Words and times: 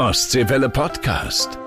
Ostseewelle 0.00 0.70
Podcast. 0.70 1.58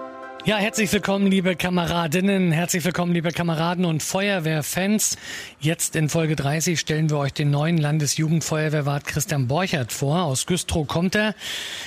Ja, 0.46 0.58
herzlich 0.58 0.92
willkommen, 0.92 1.28
liebe 1.28 1.56
Kameradinnen, 1.56 2.52
herzlich 2.52 2.84
willkommen, 2.84 3.14
liebe 3.14 3.32
Kameraden 3.32 3.86
und 3.86 4.04
Feuerwehrfans. 4.04 5.18
Jetzt 5.62 5.96
in 5.96 6.10
Folge 6.10 6.36
30 6.36 6.78
stellen 6.78 7.10
wir 7.10 7.18
euch 7.18 7.32
den 7.32 7.50
neuen 7.50 7.78
Landesjugendfeuerwehrwart 7.78 9.06
Christian 9.06 9.48
Borchert 9.48 9.94
vor. 9.94 10.24
Aus 10.24 10.46
Güstrow 10.46 10.86
kommt 10.86 11.16
er. 11.16 11.34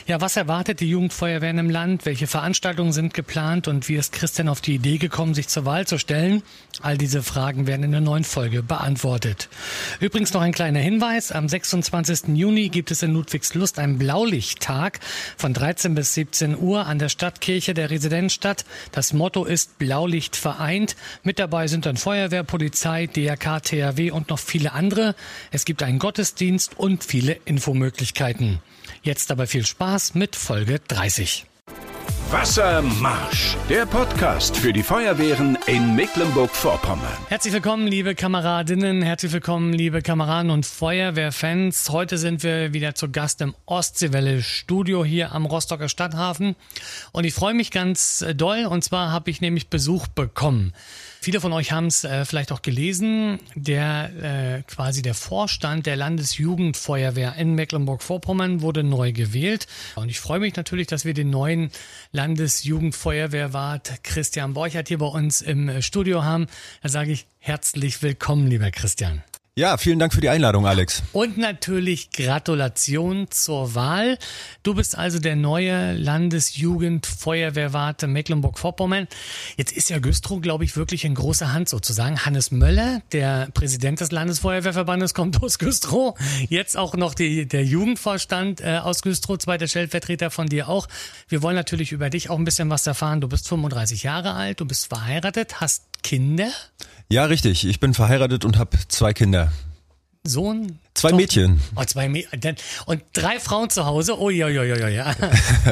Ja, 0.07 0.23
was 0.23 0.39
erwartet 0.39 0.81
die 0.81 0.89
Jugendfeuerwehren 0.89 1.59
im 1.59 1.69
Land? 1.69 2.07
Welche 2.07 2.27
Veranstaltungen 2.27 2.95
sind 2.95 3.13
geplant? 3.13 3.69
Und 3.69 3.91
wie 3.91 3.97
ist 3.97 4.15
Christian 4.15 4.49
auf 4.49 4.63
die 4.63 4.77
Idee 4.77 4.97
gekommen, 4.97 5.35
sich 5.35 5.49
zur 5.49 5.67
Wahl 5.67 5.87
zu 5.87 5.99
stellen? 5.99 6.43
All 6.81 6.97
diese 6.97 7.23
Fragen 7.23 7.67
werden 7.67 7.83
in 7.83 7.93
der 7.93 8.01
neuen 8.01 8.25
Folge 8.25 8.63
beantwortet. 8.63 9.51
Übrigens 10.01 10.33
noch 10.33 10.41
ein 10.41 10.53
kleiner 10.53 10.81
Hinweis. 10.81 11.31
Am 11.31 11.47
26. 11.47 12.35
Juni 12.35 12.71
gibt 12.71 12.91
es 12.91 13.03
in 13.03 13.13
Ludwigslust 13.13 13.79
einen 13.79 13.99
Blaulichttag 13.99 15.01
von 15.37 15.53
13 15.53 15.95
bis 15.95 16.15
17 16.15 16.57
Uhr 16.59 16.87
an 16.87 16.99
der 16.99 17.11
Stadtkirche 17.11 17.75
der 17.75 17.91
Residenzstadt 17.91 18.46
Stadt. 18.47 18.65
Das 18.93 19.13
Motto 19.13 19.45
ist 19.45 19.77
Blaulicht 19.79 20.37
vereint. 20.37 20.95
Mit 21.25 21.41
dabei 21.41 21.67
sind 21.67 21.85
dann 21.85 21.97
Feuerwehr, 21.97 22.45
Polizei, 22.45 23.09
DRK, 23.09 23.61
THW 23.61 24.13
und 24.13 24.31
noch 24.31 24.39
viele 24.39 24.73
andere. 24.73 25.17
Es 25.51 25.65
gibt 25.65 25.83
einen 25.83 25.99
Gottesdienst 25.99 26.79
und 26.79 27.03
viele 27.03 27.33
Infomöglichkeiten. 27.45 28.61
Jetzt 29.03 29.33
aber 29.33 29.49
viel 29.49 29.67
Spaß 29.67 30.15
mit 30.15 30.37
Folge 30.37 30.79
30. 30.79 31.47
Wassermarsch, 32.31 33.57
der 33.69 33.87
Podcast 33.87 34.57
für 34.57 34.73
die 34.73 34.83
Feuerwehren 34.83 35.57
in 35.67 35.95
Mecklenburg-Vorpommern. 35.95 37.07
Herzlich 37.29 37.55
willkommen, 37.55 37.87
liebe 37.87 38.17
Kameradinnen, 38.17 39.01
herzlich 39.03 39.33
willkommen, 39.33 39.73
liebe 39.73 40.03
Kameraden 40.03 40.51
und 40.51 40.67
Feuerwehrfans. 40.67 41.91
Heute 41.91 42.19
sind 42.19 42.43
wir 42.43 42.73
wieder 42.73 42.97
zu 42.97 43.13
Gast 43.13 43.43
im 43.43 43.55
Ostseewelle 43.65 44.43
Studio 44.43 45.05
hier 45.05 45.31
am 45.33 45.47
Rostocker 45.47 45.89
Stadthafen. 45.89 46.57
Und 47.13 47.23
ich 47.23 47.33
freue 47.33 47.55
mich 47.55 47.71
ganz 47.71 48.25
doll, 48.35 48.67
und 48.67 48.83
zwar 48.83 49.13
habe 49.13 49.31
ich 49.31 49.41
nämlich 49.41 49.69
Besuch 49.69 50.09
bekommen. 50.09 50.73
Viele 51.27 51.41
von 51.41 51.53
euch 51.53 51.73
haben 51.73 51.89
es 51.89 52.05
äh, 52.05 52.25
vielleicht 52.25 52.53
auch 52.53 52.63
gelesen. 52.63 53.41
Der 53.57 54.59
äh, 54.59 54.63
quasi 54.63 55.03
der 55.03 55.15
Vorstand 55.15 55.85
der 55.85 55.97
Landesjugendfeuerwehr 55.97 57.35
in 57.35 57.57
Mecklenburg-Vorpommern 57.57 58.61
wurde 58.61 58.85
neu 58.85 59.11
gewählt. 59.11 59.67
Und 59.97 60.09
ich 60.09 60.21
freue 60.21 60.39
mich 60.39 60.55
natürlich, 60.55 60.87
dass 60.87 61.05
wir 61.05 61.15
den 61.15 61.31
neuen 61.31 61.73
Landesjugendfeuerwehrwart 62.13 64.05
Christian 64.05 64.55
Borchert 64.55 64.87
hier 64.87 64.99
bei 64.99 65.07
uns 65.07 65.43
im 65.43 65.83
Studio 65.83 66.23
haben. 66.23 66.47
Da 66.85 66.91
sage 66.91 67.11
ich 67.11 67.27
herzlich 67.41 68.03
willkommen, 68.03 68.47
lieber 68.47 68.71
Christian. 68.71 69.25
Ja, 69.59 69.79
vielen 69.79 69.99
Dank 69.99 70.13
für 70.13 70.21
die 70.21 70.29
Einladung, 70.29 70.67
Alex. 70.67 71.03
Und 71.15 71.39
natürlich 71.39 72.11
Gratulation 72.11 73.31
zur 73.31 73.75
Wahl. 73.75 74.19
Du 74.63 74.75
bist 74.75 74.99
also 74.99 75.19
der 75.19 75.35
neue 75.35 75.95
Landesjugendfeuerwehrwart 75.95 78.07
Mecklenburg-Vorpommern. 78.07 79.09
Jetzt 79.57 79.73
ist 79.73 79.89
ja 79.89 79.99
Güstrow, 79.99 80.43
glaube 80.43 80.65
ich, 80.65 80.77
wirklich 80.77 81.07
in 81.07 81.15
großer 81.15 81.55
Hand 81.55 81.71
sozusagen. 81.71 82.27
Hannes 82.27 82.51
Möller, 82.51 83.01
der 83.13 83.49
Präsident 83.55 84.01
des 84.01 84.13
Landesfeuerwehrverbandes, 84.13 85.15
kommt 85.15 85.43
aus 85.43 85.59
Güstrow. 85.59 86.15
Jetzt 86.51 86.77
auch 86.77 86.95
noch 86.95 87.15
die, 87.15 87.49
der 87.49 87.65
Jugendvorstand 87.65 88.61
äh, 88.61 88.81
aus 88.83 89.01
Güstrow, 89.01 89.39
zweiter 89.39 89.69
Stellvertreter 89.69 90.31
von 90.31 90.49
dir 90.49 90.69
auch. 90.69 90.87
Wir 91.29 91.41
wollen 91.41 91.57
natürlich 91.57 91.93
über 91.93 92.11
dich 92.11 92.29
auch 92.29 92.39
ein 92.39 92.45
bisschen 92.45 92.69
was 92.69 92.87
erfahren. 92.87 93.23
Du 93.23 93.29
bist 93.29 93.49
35 93.49 94.03
Jahre 94.03 94.35
alt, 94.35 94.61
du 94.61 94.67
bist 94.67 94.89
verheiratet, 94.89 95.63
hast 95.63 95.85
Kinder. 96.07 96.53
Ja, 97.09 97.25
richtig. 97.25 97.67
Ich 97.67 97.81
bin 97.81 97.93
verheiratet 97.93 98.45
und 98.45 98.59
habe 98.59 98.79
zwei 98.87 99.13
Kinder. 99.13 99.51
Sohn? 100.23 100.79
Zwei 100.95 101.09
Tochter? 101.09 101.17
Mädchen. 101.17 101.61
Oh, 101.75 101.83
zwei 101.83 102.09
Mädchen. 102.09 102.55
Und 102.87 103.03
drei 103.13 103.41
Frauen 103.41 103.71
zu 103.71 103.87
Hause? 103.87 104.17
Oh, 104.17 104.31
ja, 104.31 104.47
ja, 104.47 104.63
ja, 104.63 104.87
ja. 104.87 105.17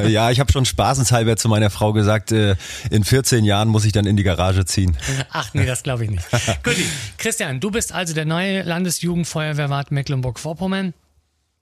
ja, 0.05 0.31
ich 0.31 0.41
habe 0.41 0.51
schon 0.51 0.65
spaßenshalber 0.65 1.37
zu 1.37 1.47
meiner 1.47 1.69
Frau 1.69 1.93
gesagt, 1.93 2.33
äh, 2.33 2.57
in 2.89 3.05
14 3.05 3.45
Jahren 3.45 3.69
muss 3.69 3.85
ich 3.85 3.93
dann 3.93 4.05
in 4.05 4.17
die 4.17 4.23
Garage 4.23 4.65
ziehen. 4.65 4.97
Ach 5.31 5.53
nee, 5.53 5.65
das 5.65 5.83
glaube 5.83 6.03
ich 6.03 6.11
nicht. 6.11 6.25
Gut, 6.63 6.75
Christian, 7.17 7.61
du 7.61 7.71
bist 7.71 7.93
also 7.93 8.13
der 8.13 8.25
neue 8.25 8.63
Landesjugendfeuerwehrwart 8.63 9.91
Mecklenburg-Vorpommern. 9.91 10.93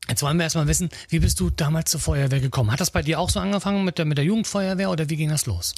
Jetzt 0.09 0.24
wollen 0.24 0.38
wir 0.38 0.46
erstmal 0.46 0.68
wissen, 0.68 0.90
wie 1.09 1.19
bist 1.19 1.40
du 1.40 1.52
damals 1.52 1.92
zur 1.92 2.00
Feuerwehr 2.00 2.40
gekommen? 2.40 2.72
Hat 2.72 2.81
das 2.81 2.90
bei 2.90 3.03
dir 3.03 3.19
auch 3.19 3.30
so 3.30 3.40
angefangen 3.40 3.86
mit 3.86 4.00
der, 4.00 4.06
mit 4.06 4.18
der 4.18 4.25
Jugendfeuerwehr 4.25 4.90
oder 4.90 5.12
wie 5.12 5.16
ging 5.16 5.30
das 5.30 5.46
los? 5.46 5.75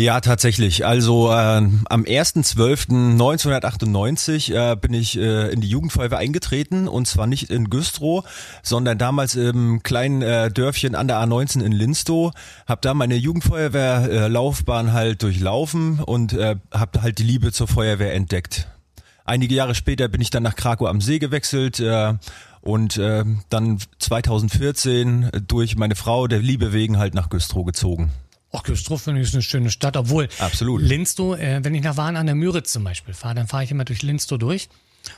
Ja, 0.00 0.20
tatsächlich. 0.20 0.84
Also 0.84 1.30
äh, 1.30 1.34
am 1.34 1.84
1.12.1998 1.88 4.52
äh, 4.52 4.74
bin 4.74 4.92
ich 4.92 5.16
äh, 5.16 5.52
in 5.52 5.60
die 5.60 5.68
Jugendfeuerwehr 5.68 6.18
eingetreten 6.18 6.88
und 6.88 7.06
zwar 7.06 7.28
nicht 7.28 7.48
in 7.48 7.70
Güstrow, 7.70 8.24
sondern 8.64 8.98
damals 8.98 9.36
im 9.36 9.84
kleinen 9.84 10.20
äh, 10.22 10.50
Dörfchen 10.50 10.96
an 10.96 11.06
der 11.06 11.18
A19 11.18 11.62
in 11.62 11.70
Linstow. 11.70 12.32
Hab 12.66 12.82
da 12.82 12.92
meine 12.92 13.14
Jugendfeuerwehrlaufbahn 13.14 14.92
halt 14.92 15.22
durchlaufen 15.22 16.00
und 16.00 16.32
äh, 16.32 16.56
hab 16.72 17.00
halt 17.00 17.20
die 17.20 17.24
Liebe 17.24 17.52
zur 17.52 17.68
Feuerwehr 17.68 18.14
entdeckt. 18.14 18.66
Einige 19.24 19.54
Jahre 19.54 19.76
später 19.76 20.08
bin 20.08 20.20
ich 20.20 20.30
dann 20.30 20.42
nach 20.42 20.56
Krakow 20.56 20.88
am 20.88 21.00
See 21.00 21.20
gewechselt 21.20 21.78
äh, 21.78 22.14
und 22.62 22.96
äh, 22.96 23.24
dann 23.48 23.78
2014 24.00 25.30
durch 25.46 25.76
meine 25.76 25.94
Frau 25.94 26.26
der 26.26 26.40
Liebe 26.40 26.72
wegen 26.72 26.98
halt 26.98 27.14
nach 27.14 27.28
Güstrow 27.28 27.64
gezogen. 27.64 28.10
Ach, 28.56 28.62
Güstrow 28.62 29.04
ist 29.06 29.34
eine 29.34 29.42
schöne 29.42 29.70
Stadt, 29.70 29.96
obwohl 29.96 30.28
Absolut. 30.38 30.80
Linstow, 30.80 31.34
äh, 31.34 31.64
wenn 31.64 31.74
ich 31.74 31.82
nach 31.82 31.96
Waren 31.96 32.16
an 32.16 32.26
der 32.26 32.36
Müritz 32.36 32.70
zum 32.70 32.84
Beispiel 32.84 33.12
fahre, 33.12 33.34
dann 33.34 33.48
fahre 33.48 33.64
ich 33.64 33.70
immer 33.70 33.84
durch 33.84 34.02
Linstow 34.02 34.38
durch. 34.38 34.68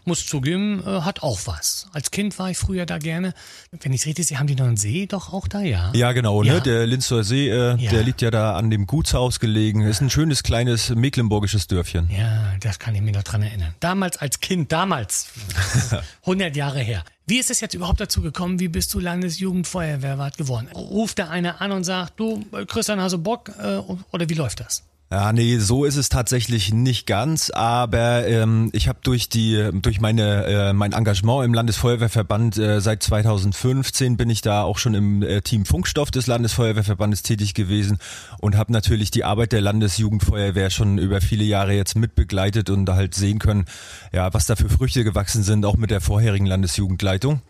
Muss 0.04 0.26
zugeben, 0.26 0.82
äh, 0.86 1.00
hat 1.02 1.22
auch 1.22 1.41
was. 1.47 1.86
Als 1.92 2.10
Kind 2.10 2.38
war 2.38 2.50
ich 2.50 2.58
früher 2.58 2.86
da 2.86 2.98
gerne. 2.98 3.34
Wenn 3.80 3.92
ich 3.92 4.00
es 4.02 4.06
richtig 4.06 4.26
sehe, 4.26 4.38
haben 4.38 4.47
die 4.47 4.54
noch 4.54 4.66
einen 4.66 4.76
See 4.76 5.06
doch 5.06 5.32
auch 5.32 5.48
da, 5.48 5.60
ja? 5.60 5.92
Ja, 5.94 6.12
genau. 6.12 6.42
Ja. 6.42 6.54
Ne? 6.54 6.60
Der 6.62 6.86
Linstower 6.86 7.24
See, 7.24 7.48
äh, 7.48 7.76
Ja. 7.76 7.91
der 7.91 8.02
liegt 8.02 8.22
ja 8.22 8.30
da 8.30 8.56
an 8.56 8.70
dem 8.70 8.86
Gutshaus 8.86 9.41
gelegen. 9.41 9.82
Ist 9.82 10.00
ein 10.00 10.10
schönes 10.10 10.42
kleines 10.42 10.91
mecklenburgisches 10.91 11.66
Dörfchen. 11.66 12.08
Ja, 12.10 12.54
das 12.60 12.78
kann 12.78 12.94
ich 12.94 13.00
mir 13.02 13.12
noch 13.12 13.22
dran 13.22 13.42
erinnern. 13.42 13.74
Damals 13.80 14.16
als 14.16 14.41
Kind, 14.41 14.72
damals, 14.72 15.28
100 16.22 16.54
Jahre 16.56 16.80
her. 16.80 17.04
Wie 17.28 17.38
ist 17.38 17.50
es 17.50 17.60
jetzt 17.60 17.74
überhaupt 17.74 18.00
dazu 18.00 18.22
gekommen? 18.22 18.60
Wie 18.60 18.68
bist 18.68 18.94
du 18.94 19.00
Landesjugendfeuerwehrwart 19.00 20.36
geworden? 20.36 20.68
Ruft 20.74 21.18
da 21.18 21.28
einer 21.28 21.60
an 21.60 21.72
und 21.72 21.84
sagt, 21.84 22.20
du, 22.20 22.44
äh, 22.53 22.64
Christian, 22.66 23.00
hast 23.00 23.12
du 23.12 23.18
Bock? 23.18 23.50
Äh, 23.58 23.78
oder 24.12 24.28
wie 24.28 24.34
läuft 24.34 24.60
das? 24.60 24.82
Ja, 25.08 25.32
nee, 25.32 25.58
so 25.58 25.84
ist 25.84 25.94
es 25.94 26.08
tatsächlich 26.08 26.74
nicht 26.74 27.06
ganz, 27.06 27.50
aber 27.50 28.26
ähm, 28.26 28.70
ich 28.72 28.88
habe 28.88 28.98
durch 29.04 29.28
die 29.28 29.70
durch 29.72 30.00
meine 30.00 30.46
äh, 30.46 30.72
mein 30.72 30.92
Engagement 30.92 31.44
im 31.44 31.54
Landesfeuerwehrverband 31.54 32.58
äh, 32.58 32.80
seit 32.80 33.04
2015 33.04 34.16
bin 34.16 34.30
ich 34.30 34.40
da 34.40 34.64
auch 34.64 34.78
schon 34.78 34.94
im 34.94 35.22
äh, 35.22 35.42
Team 35.42 35.64
Funkstoff 35.64 36.10
des 36.10 36.26
Landesfeuerwehrverbandes 36.26 37.22
tätig 37.22 37.54
gewesen 37.54 37.98
und 38.40 38.56
habe 38.56 38.72
natürlich 38.72 39.12
die 39.12 39.22
Arbeit 39.22 39.52
der 39.52 39.60
Landesjugendfeuerwehr 39.60 40.70
schon 40.70 40.98
über 40.98 41.20
viele 41.20 41.44
Jahre 41.44 41.72
jetzt 41.72 41.94
mitbegleitet 41.94 42.68
und 42.68 42.90
halt 42.90 43.14
sehen 43.14 43.38
können, 43.38 43.66
ja, 44.12 44.34
was 44.34 44.46
da 44.46 44.56
für 44.56 44.68
Früchte 44.68 45.04
gewachsen 45.04 45.44
sind, 45.44 45.64
auch 45.66 45.76
mit 45.76 45.92
der 45.92 46.00
vorherigen 46.00 46.46
Landesjugendleitung. 46.46 47.42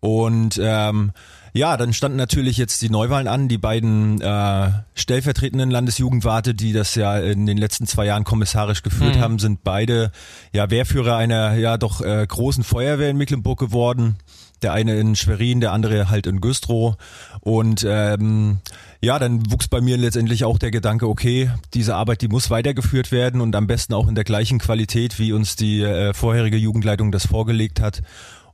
Und 0.00 0.58
ähm, 0.62 1.12
ja, 1.56 1.78
dann 1.78 1.94
standen 1.94 2.18
natürlich 2.18 2.58
jetzt 2.58 2.82
die 2.82 2.90
Neuwahlen 2.90 3.28
an, 3.28 3.48
die 3.48 3.56
beiden 3.56 4.20
äh, 4.20 4.70
stellvertretenden 4.94 5.70
Landesjugendwarte, 5.70 6.54
die 6.54 6.74
das 6.74 6.94
ja 6.94 7.18
in 7.18 7.46
den 7.46 7.56
letzten 7.56 7.86
zwei 7.86 8.04
Jahren 8.04 8.24
kommissarisch 8.24 8.82
geführt 8.82 9.18
haben, 9.18 9.38
sind 9.38 9.64
beide 9.64 10.12
ja 10.52 10.70
Wehrführer 10.70 11.16
einer 11.16 11.54
ja 11.54 11.78
doch 11.78 12.02
äh, 12.02 12.26
großen 12.28 12.62
Feuerwehr 12.62 13.08
in 13.08 13.16
Mecklenburg 13.16 13.58
geworden. 13.58 14.16
Der 14.62 14.72
eine 14.72 14.98
in 14.98 15.16
Schwerin, 15.16 15.60
der 15.60 15.72
andere 15.72 16.08
halt 16.08 16.26
in 16.26 16.40
Güstrow. 16.40 16.96
Und 17.40 17.86
ähm, 17.88 18.58
ja, 19.02 19.18
dann 19.18 19.50
wuchs 19.50 19.68
bei 19.68 19.80
mir 19.80 19.96
letztendlich 19.98 20.44
auch 20.44 20.58
der 20.58 20.70
Gedanke, 20.70 21.08
okay, 21.08 21.50
diese 21.74 21.94
Arbeit, 21.94 22.22
die 22.22 22.28
muss 22.28 22.48
weitergeführt 22.48 23.12
werden 23.12 23.40
und 23.40 23.54
am 23.54 23.66
besten 23.66 23.94
auch 23.94 24.08
in 24.08 24.14
der 24.14 24.24
gleichen 24.24 24.58
Qualität, 24.58 25.18
wie 25.18 25.32
uns 25.32 25.56
die 25.56 25.82
äh, 25.82 26.14
vorherige 26.14 26.56
Jugendleitung 26.56 27.12
das 27.12 27.26
vorgelegt 27.26 27.80
hat. 27.80 28.02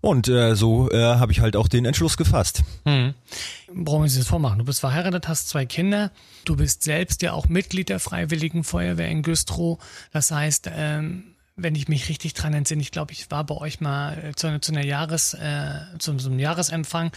Und 0.03 0.27
äh, 0.27 0.57
so 0.57 0.91
äh, 0.91 1.01
habe 1.01 1.31
ich 1.31 1.41
halt 1.41 1.55
auch 1.55 1.69
den 1.69 1.85
Entschluss 1.85 2.17
gefasst. 2.17 2.65
Hm. 2.85 3.15
Brauchen 3.69 4.01
wir 4.01 4.03
uns 4.03 4.17
das 4.17 4.27
vormachen. 4.27 4.59
Du 4.59 4.65
bist 4.65 4.81
verheiratet, 4.81 5.29
hast 5.29 5.49
zwei 5.49 5.65
Kinder. 5.65 6.11
Du 6.45 6.57
bist 6.57 6.83
selbst 6.83 7.22
ja 7.22 7.33
auch 7.33 7.49
Mitglied 7.49 7.89
der 7.89 8.01
Freiwilligen 8.01 8.65
Feuerwehr 8.65 9.09
in 9.09 9.22
Güstrow. 9.22 9.78
Das 10.10 10.33
heißt, 10.33 10.69
ähm, 10.75 11.37
wenn 11.54 11.77
ich 11.77 11.87
mich 11.87 12.09
richtig 12.09 12.34
dran 12.34 12.53
entsinne, 12.53 12.83
ich 12.83 12.91
glaube, 12.91 13.13
ich 13.13 13.31
war 13.31 13.45
bei 13.45 13.54
euch 13.54 13.81
mal 13.81 14.19
äh, 14.19 14.34
zu, 14.34 14.60
zu 14.60 14.72
einer 14.72 14.84
Jahres, 14.84 15.34
äh, 15.34 15.71
zu, 16.01 16.19
so 16.19 16.31
einem 16.31 16.41
Jahresempfang. 16.41 17.13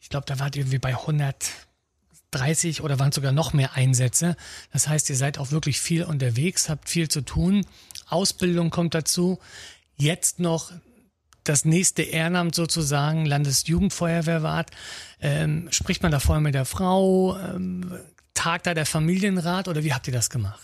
Ich 0.00 0.08
glaube, 0.08 0.26
da 0.26 0.38
wart 0.38 0.54
ihr 0.54 0.62
irgendwie 0.62 0.78
bei 0.78 0.94
130 0.94 2.82
oder 2.82 3.00
waren 3.00 3.10
sogar 3.10 3.32
noch 3.32 3.52
mehr 3.52 3.74
Einsätze. 3.74 4.36
Das 4.72 4.86
heißt, 4.86 5.10
ihr 5.10 5.16
seid 5.16 5.38
auch 5.38 5.50
wirklich 5.50 5.80
viel 5.80 6.04
unterwegs, 6.04 6.68
habt 6.68 6.88
viel 6.88 7.08
zu 7.08 7.22
tun. 7.22 7.66
Ausbildung 8.06 8.70
kommt 8.70 8.94
dazu. 8.94 9.40
Jetzt 9.96 10.38
noch 10.38 10.70
das 11.48 11.64
nächste 11.64 12.02
Ehrenamt 12.02 12.54
sozusagen, 12.54 13.26
Landesjugendfeuerwehrwart. 13.26 14.70
Ähm, 15.20 15.68
spricht 15.70 16.02
man 16.02 16.12
da 16.12 16.20
vorher 16.20 16.40
mit 16.42 16.54
der 16.54 16.64
Frau? 16.64 17.36
Ähm, 17.38 17.92
tagt 18.38 18.68
da 18.68 18.74
der 18.74 18.86
Familienrat 18.86 19.66
oder 19.66 19.82
wie 19.82 19.92
habt 19.92 20.06
ihr 20.06 20.12
das 20.12 20.30
gemacht? 20.30 20.60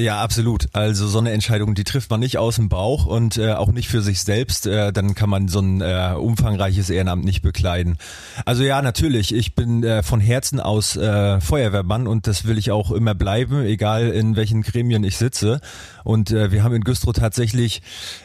Ja, 0.00 0.22
absolut. 0.22 0.66
Also 0.72 1.06
so 1.06 1.18
eine 1.18 1.30
Entscheidung, 1.32 1.74
die 1.74 1.84
trifft 1.84 2.10
man 2.10 2.20
nicht 2.20 2.38
aus 2.38 2.56
dem 2.56 2.70
Bauch 2.70 3.04
und 3.04 3.36
äh, 3.36 3.52
auch 3.52 3.70
nicht 3.70 3.88
für 3.88 4.00
sich 4.00 4.22
selbst. 4.22 4.66
Äh, 4.66 4.94
dann 4.94 5.14
kann 5.14 5.28
man 5.28 5.46
so 5.48 5.60
ein 5.60 5.82
äh, 5.82 6.14
umfangreiches 6.16 6.88
Ehrenamt 6.88 7.26
nicht 7.26 7.42
bekleiden. 7.42 7.98
Also 8.46 8.62
ja, 8.62 8.80
natürlich. 8.80 9.34
Ich 9.34 9.54
bin 9.54 9.84
äh, 9.84 10.02
von 10.02 10.20
Herzen 10.20 10.58
aus 10.58 10.96
äh, 10.96 11.38
Feuerwehrmann 11.40 12.06
und 12.06 12.26
das 12.26 12.46
will 12.46 12.56
ich 12.56 12.70
auch 12.70 12.90
immer 12.90 13.14
bleiben, 13.14 13.62
egal 13.62 14.08
in 14.08 14.34
welchen 14.34 14.62
Gremien 14.62 15.04
ich 15.04 15.18
sitze. 15.18 15.60
Und 16.04 16.30
äh, 16.30 16.50
wir 16.50 16.64
haben 16.64 16.74
in 16.74 16.82
Güstrow 16.82 17.12
tatsächlich 17.12 17.82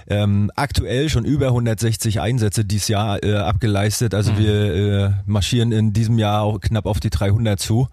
ähm, 0.08 0.50
aktuell 0.56 1.10
schon 1.10 1.26
über 1.26 1.48
160 1.48 2.22
Einsätze 2.22 2.64
dieses 2.64 2.88
Jahr 2.88 3.22
äh, 3.22 3.36
abgeleistet. 3.36 4.14
Also 4.14 4.32
mhm. 4.32 4.38
wir 4.38 4.74
äh, 4.74 5.12
marschieren 5.26 5.74
in 5.74 5.92
diesem 5.92 6.18
Jahr 6.18 6.44
auch 6.44 6.62
knapp 6.62 6.86
auf 6.86 7.02
die 7.02 7.10
300 7.10 7.60
zu. 7.60 7.90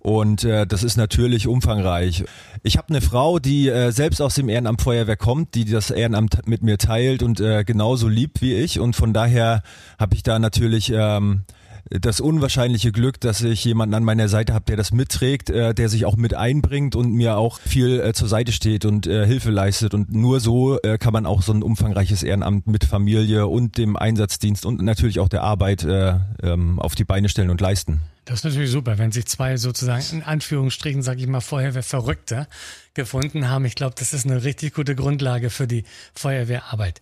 Und 0.00 0.44
äh, 0.44 0.66
das 0.66 0.82
ist 0.82 0.96
natürlich 0.96 1.46
umfangreich. 1.46 2.24
Ich 2.62 2.78
habe 2.78 2.88
eine 2.88 3.02
Frau, 3.02 3.38
die 3.38 3.68
äh, 3.68 3.90
selbst 3.92 4.22
aus 4.22 4.34
dem 4.34 4.48
Ehrenamt 4.48 4.80
Feuerwehr 4.80 5.16
kommt, 5.16 5.54
die 5.54 5.66
das 5.66 5.90
Ehrenamt 5.90 6.46
mit 6.46 6.62
mir 6.62 6.78
teilt 6.78 7.22
und 7.22 7.38
äh, 7.38 7.64
genauso 7.64 8.08
liebt 8.08 8.40
wie 8.40 8.54
ich. 8.54 8.80
Und 8.80 8.96
von 8.96 9.12
daher 9.12 9.62
habe 9.98 10.14
ich 10.14 10.22
da 10.22 10.38
natürlich 10.38 10.90
ähm, 10.94 11.42
das 11.90 12.20
unwahrscheinliche 12.20 12.92
Glück, 12.92 13.20
dass 13.20 13.42
ich 13.42 13.64
jemanden 13.64 13.94
an 13.94 14.04
meiner 14.04 14.28
Seite 14.28 14.54
habe, 14.54 14.64
der 14.66 14.76
das 14.76 14.92
mitträgt, 14.92 15.50
äh, 15.50 15.74
der 15.74 15.90
sich 15.90 16.06
auch 16.06 16.16
mit 16.16 16.34
einbringt 16.34 16.96
und 16.96 17.12
mir 17.12 17.36
auch 17.36 17.58
viel 17.58 18.00
äh, 18.00 18.12
zur 18.14 18.28
Seite 18.28 18.52
steht 18.52 18.86
und 18.86 19.06
äh, 19.06 19.26
Hilfe 19.26 19.50
leistet. 19.50 19.92
Und 19.92 20.14
nur 20.14 20.40
so 20.40 20.80
äh, 20.80 20.96
kann 20.96 21.12
man 21.12 21.26
auch 21.26 21.42
so 21.42 21.52
ein 21.52 21.62
umfangreiches 21.62 22.22
Ehrenamt 22.22 22.66
mit 22.66 22.84
Familie 22.84 23.48
und 23.48 23.76
dem 23.76 23.96
Einsatzdienst 23.96 24.64
und 24.64 24.80
natürlich 24.80 25.20
auch 25.20 25.28
der 25.28 25.42
Arbeit 25.42 25.84
äh, 25.84 26.14
ähm, 26.42 26.78
auf 26.78 26.94
die 26.94 27.04
Beine 27.04 27.28
stellen 27.28 27.50
und 27.50 27.60
leisten. 27.60 28.00
Das 28.24 28.40
ist 28.40 28.44
natürlich 28.44 28.70
super, 28.70 28.98
wenn 28.98 29.12
sich 29.12 29.26
zwei 29.26 29.56
sozusagen 29.56 30.04
in 30.12 30.22
Anführungsstrichen, 30.22 31.02
sage 31.02 31.20
ich 31.20 31.26
mal, 31.26 31.40
Feuerwehrverrückte 31.40 32.46
gefunden 32.94 33.48
haben. 33.48 33.64
Ich 33.64 33.74
glaube, 33.74 33.94
das 33.98 34.12
ist 34.12 34.26
eine 34.26 34.44
richtig 34.44 34.74
gute 34.74 34.94
Grundlage 34.94 35.50
für 35.50 35.66
die 35.66 35.84
Feuerwehrarbeit. 36.14 37.00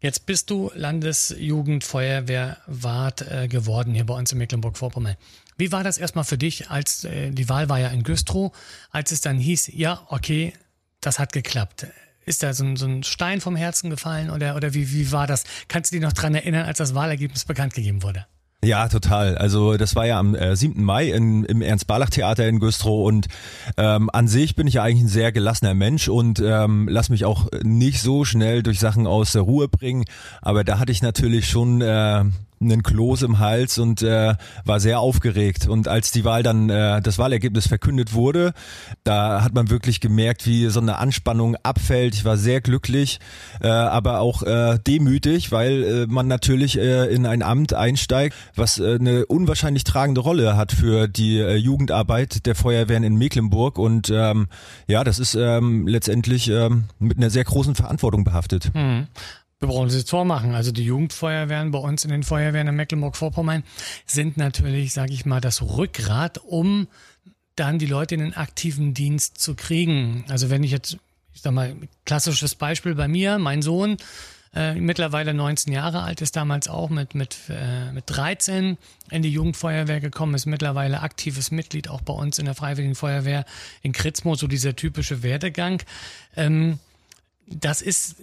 Jetzt 0.00 0.24
bist 0.24 0.48
du 0.48 0.70
Landesjugendfeuerwehrwart 0.74 3.30
äh, 3.30 3.48
geworden 3.48 3.92
hier 3.92 4.06
bei 4.06 4.14
uns 4.14 4.32
in 4.32 4.38
Mecklenburg-Vorpommern. 4.38 5.16
Wie 5.58 5.72
war 5.72 5.84
das 5.84 5.98
erstmal 5.98 6.24
für 6.24 6.38
dich, 6.38 6.70
als 6.70 7.04
äh, 7.04 7.32
die 7.32 7.50
Wahl 7.50 7.68
war 7.68 7.78
ja 7.78 7.88
in 7.88 8.02
Güstrow, 8.02 8.50
als 8.90 9.12
es 9.12 9.20
dann 9.20 9.38
hieß, 9.38 9.72
ja, 9.74 10.00
okay, 10.08 10.54
das 11.02 11.18
hat 11.18 11.34
geklappt. 11.34 11.86
Ist 12.24 12.42
da 12.42 12.54
so 12.54 12.64
ein, 12.64 12.76
so 12.76 12.86
ein 12.86 13.02
Stein 13.02 13.42
vom 13.42 13.56
Herzen 13.56 13.90
gefallen 13.90 14.30
oder, 14.30 14.56
oder 14.56 14.72
wie, 14.72 14.90
wie 14.92 15.12
war 15.12 15.26
das? 15.26 15.44
Kannst 15.68 15.90
du 15.90 15.96
dich 15.96 16.02
noch 16.02 16.14
dran 16.14 16.34
erinnern, 16.34 16.64
als 16.64 16.78
das 16.78 16.94
Wahlergebnis 16.94 17.44
bekannt 17.44 17.74
gegeben 17.74 18.02
wurde? 18.02 18.24
Ja, 18.62 18.88
total. 18.88 19.38
Also 19.38 19.78
das 19.78 19.96
war 19.96 20.06
ja 20.06 20.18
am 20.18 20.34
äh, 20.34 20.54
7. 20.54 20.84
Mai 20.84 21.10
in, 21.10 21.44
im 21.44 21.62
Ernst-Barlach-Theater 21.62 22.46
in 22.46 22.60
Güstrow 22.60 23.06
und 23.06 23.26
ähm, 23.78 24.10
an 24.12 24.28
sich 24.28 24.54
bin 24.54 24.66
ich 24.66 24.74
ja 24.74 24.82
eigentlich 24.82 25.04
ein 25.04 25.08
sehr 25.08 25.32
gelassener 25.32 25.72
Mensch 25.72 26.08
und 26.08 26.42
ähm, 26.44 26.86
lass 26.90 27.08
mich 27.08 27.24
auch 27.24 27.46
nicht 27.62 28.02
so 28.02 28.26
schnell 28.26 28.62
durch 28.62 28.78
Sachen 28.78 29.06
aus 29.06 29.32
der 29.32 29.42
Ruhe 29.42 29.68
bringen. 29.68 30.04
Aber 30.42 30.62
da 30.62 30.78
hatte 30.78 30.92
ich 30.92 31.00
natürlich 31.00 31.48
schon 31.48 31.80
äh, 31.80 32.24
einen 32.62 32.82
Kloß 32.82 33.22
im 33.22 33.38
Hals 33.38 33.78
und 33.78 34.02
äh, 34.02 34.34
war 34.66 34.80
sehr 34.80 35.00
aufgeregt. 35.00 35.66
Und 35.66 35.88
als 35.88 36.10
die 36.10 36.24
Wahl 36.24 36.42
dann, 36.42 36.68
äh, 36.68 37.00
das 37.00 37.18
Wahlergebnis 37.18 37.66
verkündet 37.66 38.12
wurde, 38.12 38.52
da 39.02 39.42
hat 39.42 39.54
man 39.54 39.70
wirklich 39.70 40.00
gemerkt, 40.00 40.46
wie 40.46 40.68
so 40.68 40.80
eine 40.80 40.98
Anspannung 40.98 41.56
abfällt. 41.62 42.14
Ich 42.14 42.26
war 42.26 42.36
sehr 42.36 42.60
glücklich, 42.60 43.18
äh, 43.62 43.68
aber 43.68 44.20
auch 44.20 44.42
äh, 44.42 44.78
demütig, 44.86 45.52
weil 45.52 45.82
äh, 45.82 46.06
man 46.06 46.28
natürlich 46.28 46.78
äh, 46.78 47.06
in 47.06 47.24
ein 47.24 47.42
Amt 47.42 47.72
einsteigt, 47.72 48.36
was 48.54 48.78
äh, 48.78 48.96
eine 48.96 49.24
unwahrscheinlich 49.24 49.84
tragende 49.84 50.20
Rolle 50.20 50.54
hat 50.54 50.72
für 50.72 51.08
die 51.08 51.38
äh, 51.38 51.56
Jugendarbeit 51.56 52.44
der 52.44 52.54
Feuerwehren 52.54 53.04
in 53.04 53.16
Mecklenburg. 53.16 53.78
Und 53.78 54.10
ähm, 54.14 54.48
ja, 54.86 55.02
das 55.02 55.18
ist 55.18 55.34
ähm, 55.34 55.86
letztendlich 55.86 56.50
ähm, 56.50 56.84
mit 56.98 57.16
einer 57.16 57.30
sehr 57.30 57.44
großen 57.44 57.74
Verantwortung 57.74 58.24
behaftet. 58.24 58.70
Mhm 58.74 59.06
wir 59.60 59.68
brauchen 59.68 59.90
sie 59.90 60.02
vormachen. 60.02 60.54
Also 60.54 60.72
die 60.72 60.84
Jugendfeuerwehren 60.84 61.70
bei 61.70 61.78
uns 61.78 62.04
in 62.04 62.10
den 62.10 62.22
Feuerwehren 62.22 62.66
in 62.66 62.76
Mecklenburg-Vorpommern 62.76 63.62
sind 64.06 64.38
natürlich, 64.38 64.92
sage 64.92 65.12
ich 65.12 65.26
mal, 65.26 65.40
das 65.40 65.60
Rückgrat, 65.62 66.38
um 66.38 66.88
dann 67.56 67.78
die 67.78 67.86
Leute 67.86 68.14
in 68.14 68.22
den 68.22 68.34
aktiven 68.34 68.94
Dienst 68.94 69.38
zu 69.38 69.54
kriegen. 69.54 70.24
Also 70.28 70.48
wenn 70.48 70.64
ich 70.64 70.70
jetzt, 70.70 70.96
ich 71.34 71.42
sag 71.42 71.52
mal, 71.52 71.76
klassisches 72.06 72.54
Beispiel 72.54 72.94
bei 72.94 73.06
mir, 73.06 73.38
mein 73.38 73.60
Sohn, 73.60 73.98
äh, 74.54 74.74
mittlerweile 74.74 75.34
19 75.34 75.72
Jahre 75.72 76.02
alt, 76.02 76.22
ist 76.22 76.36
damals 76.36 76.66
auch 76.66 76.88
mit, 76.88 77.14
mit, 77.14 77.36
äh, 77.50 77.92
mit 77.92 78.04
13 78.06 78.78
in 79.10 79.22
die 79.22 79.30
Jugendfeuerwehr 79.30 80.00
gekommen, 80.00 80.34
ist 80.34 80.46
mittlerweile 80.46 81.02
aktives 81.02 81.50
Mitglied 81.50 81.88
auch 81.88 82.00
bei 82.00 82.14
uns 82.14 82.38
in 82.38 82.46
der 82.46 82.54
Freiwilligen 82.54 82.94
Feuerwehr 82.94 83.44
in 83.82 83.92
Kritzmo, 83.92 84.34
so 84.36 84.46
dieser 84.46 84.74
typische 84.74 85.22
Werdegang. 85.22 85.82
Ähm, 86.34 86.78
das 87.50 87.82
ist 87.82 88.16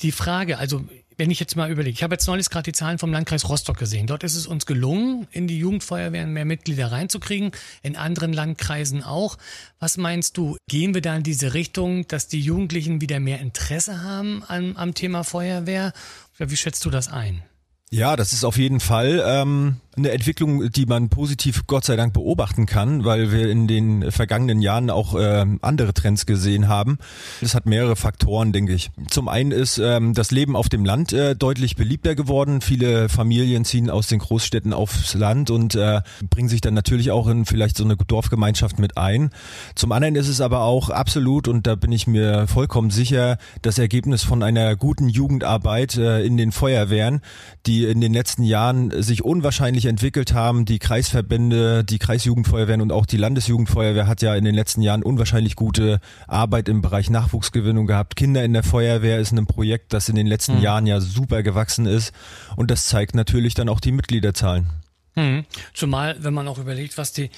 die 0.00 0.12
Frage. 0.12 0.58
Also 0.58 0.84
wenn 1.18 1.30
ich 1.30 1.40
jetzt 1.40 1.56
mal 1.56 1.70
überlege, 1.70 1.94
ich 1.94 2.02
habe 2.02 2.14
jetzt 2.14 2.26
neulich 2.26 2.50
gerade 2.50 2.64
die 2.64 2.72
Zahlen 2.72 2.98
vom 2.98 3.12
Landkreis 3.12 3.48
Rostock 3.48 3.78
gesehen. 3.78 4.06
Dort 4.06 4.22
ist 4.22 4.36
es 4.36 4.46
uns 4.46 4.66
gelungen, 4.66 5.26
in 5.30 5.46
die 5.46 5.58
Jugendfeuerwehren 5.58 6.32
mehr 6.32 6.44
Mitglieder 6.44 6.92
reinzukriegen, 6.92 7.52
in 7.82 7.96
anderen 7.96 8.32
Landkreisen 8.32 9.02
auch. 9.02 9.38
Was 9.78 9.96
meinst 9.96 10.36
du, 10.36 10.56
gehen 10.68 10.94
wir 10.94 11.00
da 11.00 11.16
in 11.16 11.22
diese 11.22 11.54
Richtung, 11.54 12.06
dass 12.08 12.28
die 12.28 12.40
Jugendlichen 12.40 13.00
wieder 13.00 13.18
mehr 13.18 13.40
Interesse 13.40 14.02
haben 14.02 14.42
am, 14.46 14.76
am 14.76 14.94
Thema 14.94 15.24
Feuerwehr? 15.24 15.92
Wie 16.38 16.56
schätzt 16.56 16.84
du 16.84 16.90
das 16.90 17.08
ein? 17.08 17.42
Ja, 17.90 18.16
das 18.16 18.32
ist 18.32 18.44
auf 18.44 18.58
jeden 18.58 18.80
Fall 18.80 19.22
ähm, 19.24 19.76
eine 19.96 20.10
Entwicklung, 20.10 20.70
die 20.70 20.84
man 20.84 21.08
positiv 21.08 21.66
Gott 21.66 21.84
sei 21.84 21.96
Dank 21.96 22.12
beobachten 22.12 22.66
kann, 22.66 23.04
weil 23.04 23.32
wir 23.32 23.50
in 23.50 23.66
den 23.66 24.10
vergangenen 24.12 24.60
Jahren 24.60 24.90
auch 24.90 25.14
äh, 25.14 25.46
andere 25.62 25.94
Trends 25.94 26.26
gesehen 26.26 26.68
haben. 26.68 26.98
Das 27.40 27.54
hat 27.54 27.64
mehrere 27.64 27.96
Faktoren, 27.96 28.52
denke 28.52 28.74
ich. 28.74 28.90
Zum 29.08 29.28
einen 29.28 29.52
ist 29.52 29.78
ähm, 29.78 30.12
das 30.12 30.30
Leben 30.30 30.54
auf 30.54 30.68
dem 30.68 30.84
Land 30.84 31.12
äh, 31.14 31.34
deutlich 31.34 31.76
beliebter 31.76 32.14
geworden. 32.14 32.60
Viele 32.60 33.08
Familien 33.08 33.64
ziehen 33.64 33.88
aus 33.88 34.06
den 34.06 34.18
Großstädten 34.18 34.74
aufs 34.74 35.14
Land 35.14 35.50
und 35.50 35.74
äh, 35.74 36.02
bringen 36.28 36.48
sich 36.48 36.60
dann 36.60 36.74
natürlich 36.74 37.10
auch 37.10 37.26
in 37.28 37.46
vielleicht 37.46 37.76
so 37.76 37.84
eine 37.84 37.96
Dorfgemeinschaft 37.96 38.78
mit 38.78 38.98
ein. 38.98 39.30
Zum 39.74 39.92
anderen 39.92 40.14
ist 40.14 40.28
es 40.28 40.42
aber 40.42 40.60
auch 40.60 40.90
absolut, 40.90 41.48
und 41.48 41.66
da 41.66 41.74
bin 41.74 41.92
ich 41.92 42.06
mir 42.06 42.46
vollkommen 42.46 42.90
sicher, 42.90 43.38
das 43.62 43.78
Ergebnis 43.78 44.22
von 44.22 44.42
einer 44.42 44.76
guten 44.76 45.08
Jugendarbeit 45.08 45.96
äh, 45.96 46.22
in 46.22 46.36
den 46.36 46.52
Feuerwehren, 46.52 47.22
die 47.64 47.84
in 47.84 48.02
den 48.02 48.12
letzten 48.12 48.42
Jahren 48.42 49.02
sich 49.02 49.24
unwahrscheinlich 49.24 49.85
entwickelt 49.86 50.34
haben. 50.34 50.64
Die 50.64 50.78
Kreisverbände, 50.78 51.84
die 51.84 51.98
Kreisjugendfeuerwehren 51.98 52.80
und 52.80 52.92
auch 52.92 53.06
die 53.06 53.16
Landesjugendfeuerwehr 53.16 54.06
hat 54.06 54.22
ja 54.22 54.34
in 54.34 54.44
den 54.44 54.54
letzten 54.54 54.82
Jahren 54.82 55.02
unwahrscheinlich 55.02 55.56
gute 55.56 56.00
Arbeit 56.26 56.68
im 56.68 56.82
Bereich 56.82 57.10
Nachwuchsgewinnung 57.10 57.86
gehabt. 57.86 58.16
Kinder 58.16 58.44
in 58.44 58.52
der 58.52 58.62
Feuerwehr 58.62 59.18
ist 59.18 59.32
ein 59.32 59.46
Projekt, 59.46 59.92
das 59.92 60.08
in 60.08 60.16
den 60.16 60.26
letzten 60.26 60.56
mhm. 60.56 60.62
Jahren 60.62 60.86
ja 60.86 61.00
super 61.00 61.42
gewachsen 61.42 61.86
ist 61.86 62.12
und 62.56 62.70
das 62.70 62.86
zeigt 62.86 63.14
natürlich 63.14 63.54
dann 63.54 63.68
auch 63.68 63.80
die 63.80 63.92
Mitgliederzahlen. 63.92 64.66
Mhm. 65.14 65.44
Zumal, 65.72 66.16
wenn 66.20 66.34
man 66.34 66.46
auch 66.46 66.58
überlegt, 66.58 66.98
was 66.98 67.12
die 67.12 67.30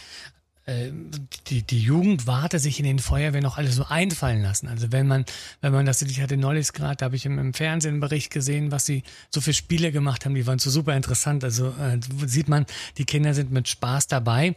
die, 1.46 1.62
die 1.62 1.80
Jugend 1.80 2.26
warte 2.26 2.58
sich 2.58 2.78
in 2.78 2.84
den 2.84 2.98
Feuerwehren 2.98 3.42
noch 3.42 3.56
alles 3.56 3.76
so 3.76 3.86
einfallen 3.86 4.42
lassen. 4.42 4.68
Also 4.68 4.92
wenn 4.92 5.06
man, 5.06 5.24
wenn 5.62 5.72
man 5.72 5.86
das, 5.86 6.02
ich 6.02 6.20
hatte 6.20 6.36
neulich 6.36 6.72
gerade, 6.74 6.96
da 6.96 7.06
habe 7.06 7.16
ich 7.16 7.24
im, 7.24 7.38
im, 7.38 7.54
Fernsehen 7.54 7.94
einen 7.94 8.00
Bericht 8.00 8.30
gesehen, 8.30 8.70
was 8.70 8.84
sie 8.84 9.02
so 9.30 9.40
für 9.40 9.54
Spiele 9.54 9.92
gemacht 9.92 10.24
haben, 10.24 10.34
die 10.34 10.46
waren 10.46 10.58
so 10.58 10.68
super 10.68 10.94
interessant. 10.94 11.42
Also 11.42 11.68
äh, 11.68 11.98
sieht 12.26 12.48
man, 12.48 12.66
die 12.98 13.06
Kinder 13.06 13.32
sind 13.32 13.50
mit 13.50 13.66
Spaß 13.68 14.08
dabei. 14.08 14.56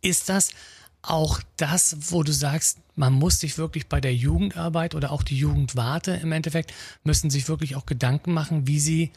Ist 0.00 0.28
das 0.28 0.50
auch 1.00 1.40
das, 1.56 1.96
wo 2.10 2.24
du 2.24 2.32
sagst, 2.32 2.78
man 2.96 3.12
muss 3.12 3.38
sich 3.38 3.56
wirklich 3.56 3.86
bei 3.88 4.00
der 4.00 4.14
Jugendarbeit 4.14 4.94
oder 4.94 5.12
auch 5.12 5.22
die 5.22 5.36
Jugendwarte 5.36 6.12
im 6.12 6.32
Endeffekt, 6.32 6.72
müssen 7.04 7.30
sich 7.30 7.48
wirklich 7.48 7.76
auch 7.76 7.86
Gedanken 7.86 8.32
machen, 8.32 8.66
wie 8.66 8.80
sie 8.80 9.12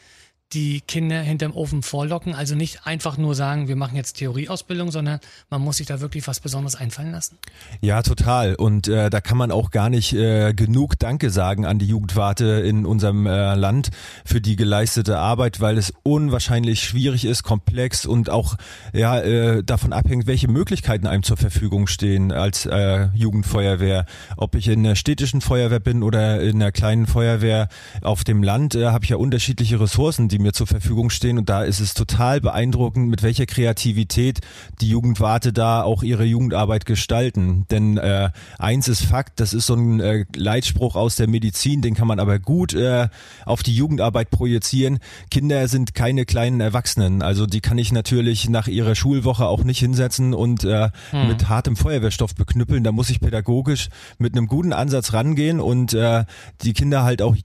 die 0.52 0.80
Kinder 0.80 1.20
hinterm 1.20 1.52
Ofen 1.52 1.82
vorlocken. 1.82 2.34
Also 2.34 2.54
nicht 2.54 2.86
einfach 2.86 3.18
nur 3.18 3.34
sagen, 3.34 3.66
wir 3.66 3.74
machen 3.74 3.96
jetzt 3.96 4.14
Theorieausbildung, 4.14 4.92
sondern 4.92 5.18
man 5.50 5.60
muss 5.60 5.78
sich 5.78 5.86
da 5.86 6.00
wirklich 6.00 6.26
was 6.28 6.38
Besonderes 6.38 6.76
einfallen 6.76 7.10
lassen. 7.10 7.38
Ja, 7.80 8.02
total. 8.02 8.54
Und 8.54 8.86
äh, 8.86 9.10
da 9.10 9.20
kann 9.20 9.38
man 9.38 9.50
auch 9.50 9.70
gar 9.70 9.90
nicht 9.90 10.12
äh, 10.12 10.54
genug 10.54 10.98
Danke 10.98 11.30
sagen 11.30 11.66
an 11.66 11.80
die 11.80 11.86
Jugendwarte 11.86 12.44
in 12.46 12.86
unserem 12.86 13.26
äh, 13.26 13.54
Land 13.54 13.90
für 14.24 14.40
die 14.40 14.54
geleistete 14.54 15.18
Arbeit, 15.18 15.60
weil 15.60 15.78
es 15.78 15.92
unwahrscheinlich 16.04 16.80
schwierig 16.80 17.24
ist, 17.24 17.42
komplex 17.42 18.06
und 18.06 18.30
auch 18.30 18.56
ja 18.92 19.18
äh, 19.20 19.64
davon 19.64 19.92
abhängt, 19.92 20.28
welche 20.28 20.48
Möglichkeiten 20.48 21.08
einem 21.08 21.24
zur 21.24 21.36
Verfügung 21.36 21.88
stehen 21.88 22.30
als 22.30 22.66
äh, 22.66 23.08
Jugendfeuerwehr. 23.14 24.06
Ob 24.36 24.54
ich 24.54 24.68
in 24.68 24.84
der 24.84 24.94
städtischen 24.94 25.40
Feuerwehr 25.40 25.80
bin 25.80 26.04
oder 26.04 26.40
in 26.40 26.62
einer 26.62 26.70
kleinen 26.70 27.06
Feuerwehr 27.06 27.68
auf 28.02 28.22
dem 28.22 28.44
Land, 28.44 28.76
äh, 28.76 28.86
habe 28.86 29.04
ich 29.04 29.10
ja 29.10 29.16
unterschiedliche 29.16 29.80
Ressourcen, 29.80 30.28
die 30.28 30.35
die 30.36 30.42
mir 30.42 30.52
zur 30.52 30.66
Verfügung 30.66 31.10
stehen. 31.10 31.38
Und 31.38 31.48
da 31.48 31.62
ist 31.62 31.80
es 31.80 31.94
total 31.94 32.40
beeindruckend, 32.40 33.08
mit 33.08 33.22
welcher 33.22 33.46
Kreativität 33.46 34.40
die 34.80 34.90
Jugendwarte 34.90 35.52
da 35.52 35.82
auch 35.82 36.02
ihre 36.02 36.24
Jugendarbeit 36.24 36.84
gestalten. 36.84 37.66
Denn 37.70 37.96
äh, 37.96 38.30
eins 38.58 38.88
ist 38.88 39.04
Fakt, 39.04 39.40
das 39.40 39.54
ist 39.54 39.66
so 39.66 39.74
ein 39.74 40.00
äh, 40.00 40.24
Leitspruch 40.34 40.94
aus 40.94 41.16
der 41.16 41.28
Medizin, 41.28 41.80
den 41.80 41.94
kann 41.94 42.06
man 42.06 42.20
aber 42.20 42.38
gut 42.38 42.74
äh, 42.74 43.08
auf 43.44 43.62
die 43.62 43.74
Jugendarbeit 43.74 44.30
projizieren. 44.30 44.98
Kinder 45.30 45.68
sind 45.68 45.94
keine 45.94 46.26
kleinen 46.26 46.60
Erwachsenen. 46.60 47.22
Also 47.22 47.46
die 47.46 47.60
kann 47.60 47.78
ich 47.78 47.92
natürlich 47.92 48.48
nach 48.50 48.68
ihrer 48.68 48.94
Schulwoche 48.94 49.46
auch 49.46 49.64
nicht 49.64 49.78
hinsetzen 49.78 50.34
und 50.34 50.64
äh, 50.64 50.90
hm. 51.10 51.28
mit 51.28 51.48
hartem 51.48 51.76
Feuerwehrstoff 51.76 52.34
beknüppeln. 52.34 52.84
Da 52.84 52.92
muss 52.92 53.08
ich 53.08 53.20
pädagogisch 53.20 53.88
mit 54.18 54.36
einem 54.36 54.48
guten 54.48 54.72
Ansatz 54.72 55.14
rangehen 55.14 55.60
und 55.60 55.94
äh, 55.94 56.24
die 56.62 56.74
Kinder 56.74 57.04
halt 57.04 57.22
auch, 57.22 57.36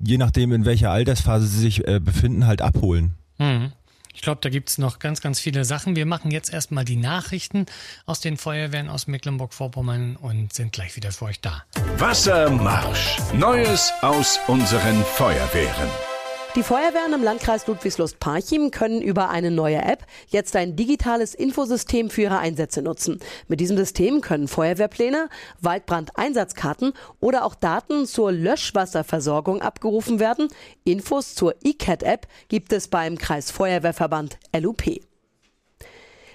je 0.00 0.18
nachdem 0.18 0.52
in 0.52 0.64
welcher 0.64 0.90
Altersphase 0.90 1.46
sie 1.46 1.60
sich 1.60 1.86
äh, 1.86 2.00
befinden, 2.00 2.39
halt 2.46 2.62
abholen. 2.62 3.14
Hm. 3.38 3.72
Ich 4.12 4.22
glaube, 4.22 4.40
da 4.42 4.48
gibt 4.48 4.68
es 4.68 4.78
noch 4.78 4.98
ganz, 4.98 5.20
ganz 5.20 5.40
viele 5.40 5.64
Sachen. 5.64 5.96
Wir 5.96 6.04
machen 6.04 6.30
jetzt 6.30 6.52
erstmal 6.52 6.84
die 6.84 6.96
Nachrichten 6.96 7.66
aus 8.06 8.20
den 8.20 8.36
Feuerwehren 8.36 8.88
aus 8.88 9.06
Mecklenburg-Vorpommern 9.06 10.16
und 10.16 10.52
sind 10.52 10.72
gleich 10.72 10.96
wieder 10.96 11.12
für 11.12 11.26
euch 11.26 11.40
da. 11.40 11.64
Wassermarsch. 11.96 13.16
Neues 13.32 13.92
aus 14.02 14.40
unseren 14.48 15.04
Feuerwehren. 15.04 16.09
Die 16.56 16.64
Feuerwehren 16.64 17.12
im 17.12 17.22
Landkreis 17.22 17.68
Ludwigslust-Parchim 17.68 18.72
können 18.72 19.00
über 19.00 19.30
eine 19.30 19.52
neue 19.52 19.82
App 19.82 20.04
jetzt 20.30 20.56
ein 20.56 20.74
digitales 20.74 21.32
Infosystem 21.32 22.10
für 22.10 22.22
ihre 22.22 22.38
Einsätze 22.40 22.82
nutzen. 22.82 23.20
Mit 23.46 23.60
diesem 23.60 23.76
System 23.76 24.20
können 24.20 24.48
Feuerwehrpläne, 24.48 25.28
Waldbrandeinsatzkarten 25.60 26.92
oder 27.20 27.44
auch 27.44 27.54
Daten 27.54 28.04
zur 28.04 28.32
Löschwasserversorgung 28.32 29.62
abgerufen 29.62 30.18
werden. 30.18 30.48
Infos 30.82 31.36
zur 31.36 31.54
eCat-App 31.62 32.26
gibt 32.48 32.72
es 32.72 32.88
beim 32.88 33.16
Kreisfeuerwehrverband 33.16 34.40
LUP. 34.52 35.09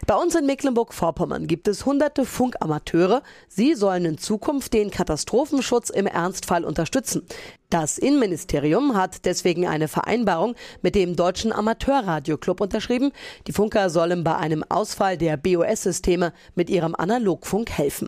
Bei 0.08 0.14
uns 0.14 0.36
in 0.36 0.46
Mecklenburg-Vorpommern 0.46 1.48
gibt 1.48 1.68
es 1.68 1.84
hunderte 1.88 2.26
Funkamateure. 2.26 3.24
Sie 3.48 3.74
sollen 3.74 4.06
in 4.06 4.18
Zukunft 4.20 4.74
den 4.74 4.92
Katastrophenschutz 4.92 5.90
im 5.90 6.06
Ernstfall 6.06 6.64
unterstützen. 6.64 7.26
Das 7.72 7.98
Innenministerium 7.98 8.96
hat 8.96 9.26
deswegen 9.26 9.66
eine 9.66 9.88
Vereinbarung 9.88 10.54
mit 10.84 10.94
dem 10.94 11.16
Deutschen 11.16 11.52
Amateurradioclub 11.52 12.62
unterschrieben. 12.62 13.14
Die 13.48 13.52
Funker 13.52 13.90
sollen 13.90 14.24
bei 14.24 14.36
einem 14.36 14.64
Ausfall 14.70 15.18
der 15.18 15.38
BOS-Systeme 15.38 16.34
mit 16.54 16.70
ihrem 16.70 16.94
Analogfunk 16.94 17.72
helfen. 17.72 18.08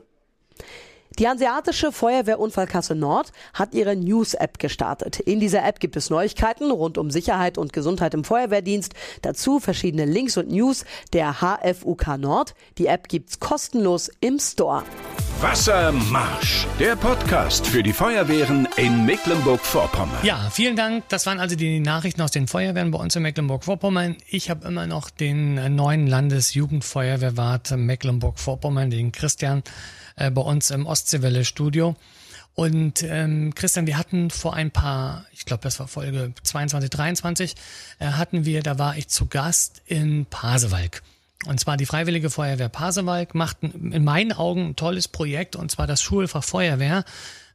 Die 1.20 1.28
Hanseatische 1.28 1.92
Feuerwehrunfallkasse 1.92 2.94
Nord 2.94 3.32
hat 3.56 3.74
ihre 3.74 3.96
News-App 3.96 4.60
gestartet. 4.60 5.20
In 5.20 5.40
dieser 5.40 5.66
App 5.66 5.80
gibt 5.80 5.96
es 5.96 6.12
Neuigkeiten 6.12 6.70
rund 6.70 7.00
um 7.00 7.10
Sicherheit 7.10 7.58
und 7.58 7.74
Gesundheit 7.74 8.14
im 8.14 8.24
Feuerwehrdienst. 8.24 8.94
Dazu 9.24 9.60
verschiedene 9.60 10.06
Links 10.06 10.38
und 10.38 10.52
News 10.52 10.86
der 11.14 11.42
HFUK 11.42 12.20
Nord. 12.20 12.54
Die 12.78 12.86
App 12.86 13.08
gibt's 13.08 13.40
kostenlos 13.40 14.12
im 14.20 14.38
Store. 14.38 14.84
Wassermarsch, 15.42 16.68
der 16.80 16.96
Podcast 16.96 17.66
für 17.66 17.82
die 17.82 17.94
Feuerwehren 17.94 18.68
in 18.76 19.04
Mecklenburg-Vorpommern. 19.06 20.20
Ja, 20.22 20.52
vielen 20.52 20.76
Dank. 20.76 21.10
Das 21.10 21.26
waren 21.26 21.40
also 21.40 21.56
die 21.56 21.80
Nachrichten 21.80 22.22
aus 22.22 22.30
den 22.30 22.48
Feuerwehren 22.48 22.92
bei 22.92 23.00
uns 23.00 23.16
in 23.16 23.24
Mecklenburg-Vorpommern. 23.24 24.18
Ich 24.30 24.52
habe 24.52 24.68
immer 24.68 24.86
noch 24.86 25.10
den 25.10 25.76
neuen 25.76 26.06
Landesjugendfeuerwehrwart 26.06 27.72
Mecklenburg-Vorpommern, 27.76 28.92
den 28.92 29.12
Christian 29.12 29.64
äh, 30.18 30.30
bei 30.30 30.42
uns 30.42 30.70
im 30.72 30.86
Ostseewelle-Studio. 30.86 31.96
Und 32.54 33.04
ähm, 33.04 33.54
Christian, 33.54 33.86
wir 33.86 33.98
hatten 33.98 34.32
vor 34.32 34.56
ein 34.56 34.72
paar, 34.72 35.26
ich 35.32 35.46
glaube, 35.46 35.62
das 35.62 35.80
war 35.80 35.88
Folge 35.88 36.34
22, 36.42 36.90
23, 36.90 37.56
äh, 38.00 38.08
hatten 38.08 38.46
wir, 38.46 38.64
da 38.64 38.80
war 38.80 38.98
ich 38.98 39.08
zu 39.08 39.28
Gast 39.28 39.82
in 39.86 40.26
Pasewalk. 40.26 41.04
Und 41.46 41.60
zwar 41.60 41.78
die 41.78 41.86
Freiwillige 41.86 42.32
Feuerwehr 42.32 42.68
Pasewalk 42.68 43.36
macht 43.36 43.58
in 43.62 44.04
meinen 44.04 44.34
Augen 44.34 44.70
ein 44.70 44.76
tolles 44.76 45.08
Projekt, 45.08 45.56
und 45.56 45.70
zwar 45.70 45.86
das 45.86 46.02
Schulfach 46.02 46.44
Feuerwehr 46.44 47.06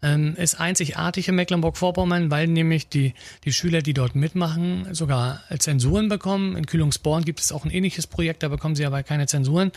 ähm, 0.03 0.35
ist 0.37 0.61
einzigartig 0.61 1.29
in 1.29 1.37
Mecklenburg-Vorpommern, 1.37 2.31
weil 2.31 2.49
nämlich 2.49 2.89
die, 2.89 3.15
die 3.45 3.53
Schüler, 3.53 3.83
die 3.83 3.95
dort 3.95 4.15
mitmachen, 4.15 4.93
sogar 4.95 5.41
Zensuren 5.59 6.09
bekommen. 6.09 6.57
In 6.57 6.67
Kühlungsborn 6.67 7.25
gibt 7.25 7.41
es 7.41 7.53
auch 7.53 7.65
ein 7.65 7.71
ähnliches 7.71 8.07
Projekt, 8.07 8.43
da 8.43 8.49
bekommen 8.49 8.75
sie 8.75 8.85
aber 8.85 9.03
keine 9.03 9.27
Zensuren. 9.27 9.71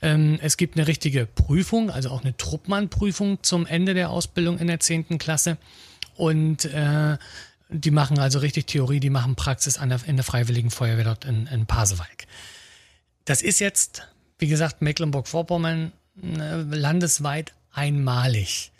Ähm, 0.00 0.38
es 0.42 0.56
gibt 0.56 0.76
eine 0.76 0.86
richtige 0.86 1.26
Prüfung, 1.26 1.90
also 1.90 2.10
auch 2.10 2.22
eine 2.22 2.36
Truppmann-Prüfung 2.36 3.42
zum 3.42 3.66
Ende 3.66 3.94
der 3.94 4.10
Ausbildung 4.10 4.58
in 4.58 4.66
der 4.66 4.80
zehnten 4.80 5.18
Klasse. 5.18 5.58
Und 6.16 6.64
äh, 6.64 7.18
die 7.68 7.90
machen 7.90 8.18
also 8.18 8.38
richtig 8.38 8.66
Theorie, 8.66 9.00
die 9.00 9.10
machen 9.10 9.34
Praxis 9.34 9.74
der, 9.74 10.00
in 10.06 10.16
der 10.16 10.24
Freiwilligen 10.24 10.70
Feuerwehr 10.70 11.04
dort 11.04 11.24
in, 11.24 11.46
in 11.48 11.66
Pasewalk. 11.66 12.26
Das 13.26 13.42
ist 13.42 13.58
jetzt, 13.58 14.06
wie 14.38 14.46
gesagt, 14.46 14.80
Mecklenburg-Vorpommern 14.80 15.92
äh, 16.22 16.62
landesweit 16.62 17.52
einmalig. 17.72 18.70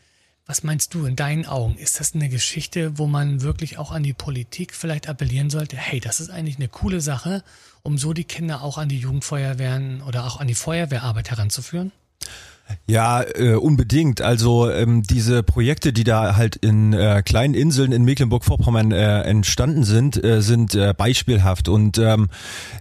Was 0.49 0.63
meinst 0.63 0.95
du 0.95 1.07
in 1.07 1.17
deinen 1.17 1.45
Augen? 1.45 1.77
Ist 1.77 1.99
das 1.99 2.15
eine 2.15 2.29
Geschichte, 2.29 2.99
wo 2.99 3.09
man 3.09 3.43
wirklich 3.43 3.79
auch 3.79 3.91
an 3.91 4.05
die 4.05 4.13
Politik 4.13 4.75
vielleicht 4.75 5.09
appellieren 5.09 5.51
sollte? 5.51 5.77
Hey, 5.77 5.99
das 5.99 6.21
ist 6.21 6.31
eigentlich 6.31 6.55
eine 6.57 6.69
coole 6.69 7.01
Sache, 7.01 7.43
um 7.83 7.99
so 7.99 8.13
die 8.13 8.23
Kinder 8.23 8.63
auch 8.63 8.79
an 8.79 8.89
die 8.89 9.01
Jugendfeuerwehren 9.01 10.03
oder 10.03 10.25
auch 10.25 10.39
an 10.39 10.47
die 10.47 10.55
Feuerwehrarbeit 10.55 11.33
heranzuführen? 11.33 11.91
Ja, 12.89 13.23
äh, 13.23 13.55
unbedingt. 13.55 14.21
Also 14.21 14.71
ähm, 14.71 15.03
diese 15.03 15.43
Projekte, 15.43 15.93
die 15.93 16.05
da 16.05 16.37
halt 16.37 16.57
in 16.57 16.93
äh, 16.93 17.23
kleinen 17.25 17.55
Inseln 17.55 17.93
in 17.93 18.05
Mecklenburg-Vorpommern 18.05 18.93
äh, 18.93 19.23
entstanden 19.23 19.85
sind, 19.85 20.23
äh, 20.23 20.41
sind 20.41 20.75
äh, 20.75 20.95
beispielhaft. 20.97 21.69
Und 21.69 21.99
ähm, 21.99 22.29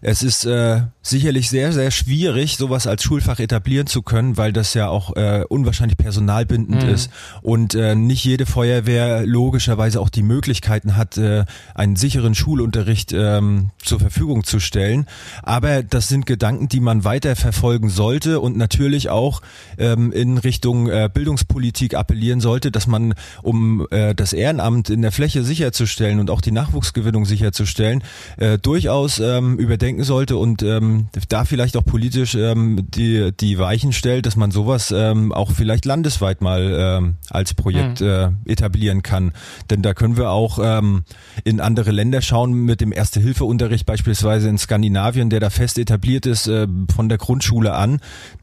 es 0.01 0.21
ist 0.21 0.45
äh, 0.45 0.81
sicherlich 1.01 1.49
sehr, 1.49 1.71
sehr 1.71 1.91
schwierig, 1.91 2.57
sowas 2.57 2.87
als 2.87 3.03
Schulfach 3.03 3.39
etablieren 3.39 3.87
zu 3.87 4.01
können, 4.01 4.37
weil 4.37 4.53
das 4.53 4.73
ja 4.73 4.89
auch 4.89 5.15
äh, 5.15 5.43
unwahrscheinlich 5.47 5.97
personalbindend 5.97 6.83
mhm. 6.83 6.89
ist 6.89 7.11
und 7.41 7.75
äh, 7.75 7.95
nicht 7.95 8.23
jede 8.23 8.45
Feuerwehr 8.45 9.25
logischerweise 9.25 10.01
auch 10.01 10.09
die 10.09 10.23
Möglichkeiten 10.23 10.95
hat, 10.97 11.17
äh, 11.17 11.45
einen 11.73 11.95
sicheren 11.95 12.35
Schulunterricht 12.35 13.11
ähm, 13.11 13.71
zur 13.81 13.99
Verfügung 13.99 14.43
zu 14.43 14.59
stellen. 14.59 15.07
Aber 15.43 15.83
das 15.83 16.07
sind 16.07 16.25
Gedanken, 16.25 16.69
die 16.69 16.79
man 16.79 17.03
weiter 17.03 17.35
verfolgen 17.35 17.89
sollte 17.89 18.39
und 18.39 18.57
natürlich 18.57 19.09
auch 19.09 19.41
ähm, 19.77 20.11
in 20.11 20.37
Richtung 20.37 20.87
äh, 20.89 21.09
Bildungspolitik 21.13 21.95
appellieren 21.95 22.39
sollte, 22.39 22.71
dass 22.71 22.87
man, 22.87 23.13
um 23.41 23.87
äh, 23.91 24.15
das 24.15 24.33
Ehrenamt 24.33 24.89
in 24.89 25.01
der 25.01 25.11
Fläche 25.11 25.43
sicherzustellen 25.43 26.19
und 26.19 26.29
auch 26.29 26.41
die 26.41 26.51
Nachwuchsgewinnung 26.51 27.25
sicherzustellen, 27.25 28.03
äh, 28.37 28.57
durchaus 28.57 29.19
ähm, 29.19 29.57
überdenken 29.57 30.03
sollte 30.03 30.37
und 30.37 30.63
ähm, 30.63 31.07
da 31.29 31.45
vielleicht 31.45 31.77
auch 31.77 31.85
politisch 31.85 32.35
ähm, 32.35 32.87
die, 32.89 33.31
die 33.39 33.57
Weichen 33.57 33.93
stellt, 33.93 34.25
dass 34.25 34.35
man 34.35 34.51
sowas 34.51 34.91
ähm, 34.95 35.31
auch 35.31 35.51
vielleicht 35.51 35.85
landesweit 35.85 36.41
mal 36.41 36.75
ähm, 36.77 37.15
als 37.29 37.53
Projekt 37.53 38.01
mhm. 38.01 38.07
äh, 38.07 38.51
etablieren 38.51 39.01
kann. 39.03 39.31
Denn 39.69 39.81
da 39.81 39.93
können 39.93 40.17
wir 40.17 40.31
auch 40.31 40.59
ähm, 40.61 41.03
in 41.43 41.59
andere 41.59 41.91
Länder 41.91 42.21
schauen 42.21 42.53
mit 42.53 42.81
dem 42.81 42.91
Erste-Hilfe-Unterricht 42.91 43.85
beispielsweise 43.85 44.49
in 44.49 44.57
Skandinavien, 44.57 45.29
der 45.29 45.39
da 45.39 45.49
fest 45.49 45.77
etabliert 45.77 46.25
ist 46.25 46.47
äh, 46.47 46.67
von 46.93 47.09
der 47.09 47.17
Grundschule 47.17 47.73
an. 47.73 47.99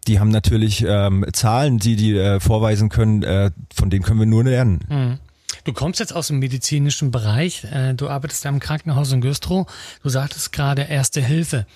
Die 0.08 0.18
haben 0.18 0.30
natürlich 0.30 0.84
ähm, 0.86 1.21
Zahlen, 1.32 1.78
die 1.78 1.96
die 1.96 2.16
äh, 2.16 2.40
vorweisen 2.40 2.88
können, 2.88 3.22
äh, 3.22 3.50
von 3.74 3.90
denen 3.90 4.02
können 4.02 4.20
wir 4.20 4.26
nur 4.26 4.44
lernen. 4.44 4.80
Mhm. 4.88 5.18
Du 5.64 5.72
kommst 5.72 6.00
jetzt 6.00 6.14
aus 6.14 6.26
dem 6.26 6.40
medizinischen 6.40 7.10
Bereich, 7.10 7.64
äh, 7.64 7.94
du 7.94 8.08
arbeitest 8.08 8.44
ja 8.44 8.50
im 8.50 8.58
Krankenhaus 8.58 9.12
in 9.12 9.20
Güstrow, 9.20 9.66
du 10.02 10.08
sagtest 10.08 10.52
gerade 10.52 10.82
Erste 10.82 11.20
Hilfe. 11.20 11.66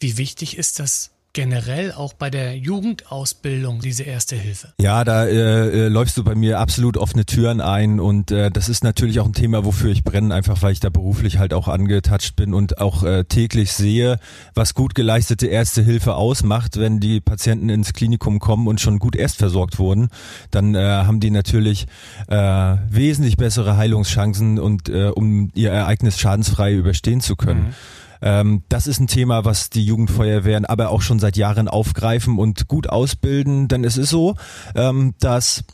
Wie 0.00 0.18
wichtig 0.18 0.56
ist 0.56 0.80
das 0.80 1.12
generell 1.32 1.92
auch 1.92 2.14
bei 2.14 2.30
der 2.30 2.56
Jugendausbildung 2.56 3.80
diese 3.80 4.02
erste 4.02 4.34
Hilfe? 4.34 4.72
Ja, 4.80 5.04
da 5.04 5.26
äh, 5.26 5.86
äh, 5.86 5.88
läufst 5.88 6.16
du 6.16 6.24
bei 6.24 6.34
mir 6.34 6.58
absolut 6.58 6.96
offene 6.96 7.26
Türen 7.26 7.60
ein 7.60 8.00
und 8.00 8.30
äh, 8.30 8.50
das 8.50 8.68
ist 8.68 8.82
natürlich 8.82 9.20
auch 9.20 9.26
ein 9.26 9.34
Thema, 9.34 9.64
wofür 9.64 9.90
ich 9.90 10.04
brenne, 10.04 10.34
einfach 10.34 10.62
weil 10.62 10.72
ich 10.72 10.80
da 10.80 10.88
beruflich 10.88 11.38
halt 11.38 11.52
auch 11.52 11.68
angetatscht 11.68 12.34
bin 12.34 12.54
und 12.54 12.80
auch 12.80 13.02
äh, 13.02 13.24
täglich 13.24 13.72
sehe, 13.72 14.18
was 14.54 14.74
gut 14.74 14.94
geleistete 14.94 15.46
erste 15.46 15.82
Hilfe 15.82 16.14
ausmacht, 16.14 16.78
wenn 16.78 16.98
die 16.98 17.20
Patienten 17.20 17.68
ins 17.68 17.92
Klinikum 17.92 18.38
kommen 18.38 18.66
und 18.66 18.80
schon 18.80 18.98
gut 18.98 19.14
erstversorgt 19.14 19.78
wurden, 19.78 20.08
dann 20.50 20.74
äh, 20.74 20.80
haben 20.80 21.20
die 21.20 21.30
natürlich 21.30 21.86
äh, 22.28 22.36
wesentlich 22.88 23.36
bessere 23.36 23.76
Heilungschancen 23.76 24.58
und 24.58 24.88
äh, 24.88 25.08
um 25.14 25.50
ihr 25.54 25.70
Ereignis 25.70 26.18
schadensfrei 26.18 26.74
überstehen 26.74 27.20
zu 27.20 27.36
können. 27.36 27.68
Mhm. 27.68 27.74
Ähm, 28.22 28.62
das 28.68 28.86
ist 28.86 29.00
ein 29.00 29.06
Thema, 29.06 29.44
was 29.44 29.70
die 29.70 29.84
Jugendfeuerwehren 29.84 30.64
aber 30.64 30.90
auch 30.90 31.02
schon 31.02 31.18
seit 31.18 31.36
Jahren 31.36 31.68
aufgreifen 31.68 32.38
und 32.38 32.68
gut 32.68 32.88
ausbilden. 32.88 33.68
Denn 33.68 33.84
es 33.84 33.96
ist 33.96 34.10
so, 34.10 34.36
ähm, 34.74 35.14
dass 35.20 35.64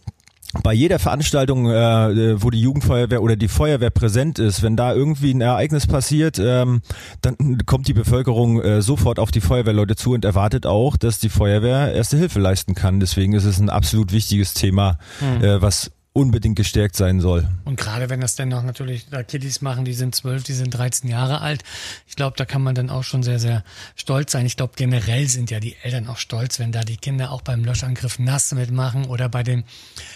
bei 0.62 0.72
jeder 0.72 0.98
Veranstaltung, 0.98 1.68
äh, 1.68 2.40
wo 2.40 2.50
die 2.50 2.60
Jugendfeuerwehr 2.60 3.22
oder 3.22 3.36
die 3.36 3.48
Feuerwehr 3.48 3.90
präsent 3.90 4.38
ist, 4.38 4.62
wenn 4.62 4.76
da 4.76 4.94
irgendwie 4.94 5.32
ein 5.32 5.40
Ereignis 5.40 5.86
passiert, 5.86 6.38
ähm, 6.38 6.80
dann 7.22 7.58
kommt 7.66 7.88
die 7.88 7.92
Bevölkerung 7.92 8.62
äh, 8.62 8.82
sofort 8.82 9.18
auf 9.18 9.30
die 9.30 9.40
Feuerwehrleute 9.40 9.96
zu 9.96 10.12
und 10.12 10.24
erwartet 10.24 10.66
auch, 10.66 10.96
dass 10.96 11.18
die 11.18 11.28
Feuerwehr 11.28 11.92
erste 11.92 12.16
Hilfe 12.16 12.38
leisten 12.38 12.74
kann. 12.74 13.00
Deswegen 13.00 13.32
ist 13.32 13.44
es 13.44 13.58
ein 13.58 13.70
absolut 13.70 14.12
wichtiges 14.12 14.54
Thema, 14.54 14.98
mhm. 15.20 15.44
äh, 15.44 15.62
was 15.62 15.90
unbedingt 16.14 16.54
gestärkt 16.54 16.94
sein 16.94 17.20
soll. 17.20 17.48
Und 17.64 17.76
gerade 17.76 18.08
wenn 18.08 18.20
das 18.20 18.36
dann 18.36 18.48
noch 18.48 18.62
natürlich 18.62 19.08
da 19.10 19.24
Kiddies 19.24 19.60
machen, 19.60 19.84
die 19.84 19.92
sind 19.92 20.14
zwölf, 20.14 20.44
die 20.44 20.52
sind 20.52 20.70
13 20.70 21.10
Jahre 21.10 21.40
alt. 21.40 21.64
Ich 22.06 22.14
glaube, 22.14 22.36
da 22.36 22.44
kann 22.44 22.62
man 22.62 22.76
dann 22.76 22.88
auch 22.88 23.02
schon 23.02 23.24
sehr, 23.24 23.40
sehr 23.40 23.64
stolz 23.96 24.30
sein. 24.30 24.46
Ich 24.46 24.56
glaube, 24.56 24.74
generell 24.76 25.26
sind 25.26 25.50
ja 25.50 25.58
die 25.58 25.74
Eltern 25.82 26.06
auch 26.06 26.18
stolz, 26.18 26.60
wenn 26.60 26.70
da 26.70 26.82
die 26.82 26.98
Kinder 26.98 27.32
auch 27.32 27.42
beim 27.42 27.64
Löschangriff 27.64 28.20
nass 28.20 28.52
mitmachen 28.52 29.06
oder 29.06 29.28
bei 29.28 29.42
den, 29.42 29.64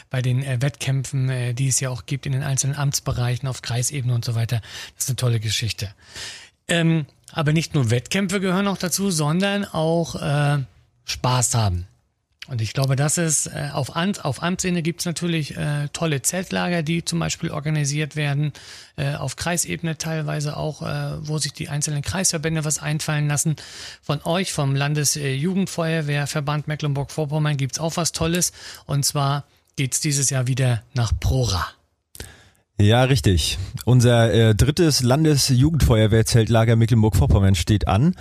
bei 0.09 0.23
den 0.23 0.45
äh, 0.45 0.63
Wettkämpfen, 0.63 1.29
äh, 1.31 1.53
die 1.53 1.67
es 1.67 1.81
ja 1.81 1.91
auch 1.91 2.07
gibt 2.07 2.27
in 2.27 2.33
den 2.33 2.45
einzelnen 2.45 2.77
Amtsbereichen 2.77 3.49
auf 3.49 3.61
Kreisebene 3.61 4.15
und 4.15 4.25
so 4.25 4.37
weiter. 4.37 4.61
Das 4.95 5.05
ist 5.05 5.11
eine 5.11 5.17
tolle 5.17 5.41
Geschichte. 5.41 5.93
Ähm, 6.69 7.07
aber 7.33 7.53
nicht 7.53 7.75
nur 7.75 7.91
Wettkämpfe 7.91 8.39
gehören 8.39 8.67
noch 8.67 8.79
dazu, 8.79 9.11
sondern 9.11 9.65
auch 9.65 10.15
äh, 10.15 10.63
Spaß 11.07 11.55
haben. 11.55 11.89
Und 12.49 12.63
ich 12.63 12.73
glaube, 12.73 12.97
das 12.97 13.19
ist 13.19 13.47
äh, 13.47 13.69
auf, 13.73 13.95
Amt, 13.95 14.25
auf 14.25 14.43
Amtsebene 14.43 14.83
gibt 14.83 15.01
es 15.01 15.07
natürlich 15.07 15.57
äh, 15.57 15.89
tolle 15.93 16.23
Zeltlager, 16.23 16.83
die 16.83 17.05
zum 17.05 17.19
Beispiel 17.19 17.51
organisiert 17.51 18.17
werden, 18.17 18.55
äh, 18.97 19.15
auf 19.15 19.37
Kreisebene 19.37 19.99
teilweise 19.99 20.57
auch, 20.57 20.81
äh, 20.81 21.29
wo 21.29 21.37
sich 21.37 21.53
die 21.53 21.69
einzelnen 21.69 22.01
Kreisverbände 22.01 22.65
was 22.65 22.79
einfallen 22.79 23.29
lassen. 23.29 23.57
Von 24.03 24.23
euch, 24.25 24.53
vom 24.55 24.75
Landesjugendfeuerwehrverband 24.75 26.69
Mecklenburg-Vorpommern 26.69 27.59
gibt's 27.59 27.79
auch 27.79 27.99
was 27.99 28.13
Tolles. 28.13 28.53
Und 28.87 29.05
zwar 29.05 29.45
geht's 29.77 30.01
dieses 30.01 30.31
Jahr 30.31 30.47
wieder 30.47 30.83
nach 30.95 31.13
Prora. 31.21 31.69
Ja, 32.81 33.03
richtig. 33.03 33.59
Unser 33.87 34.33
äh, 34.33 34.55
drittes 34.55 35.03
Landesjugendfeuerwehrzeltlager 35.03 36.77
Mecklenburg-Vorpommern 36.77 37.57
steht 37.57 37.89
an. 37.89 38.15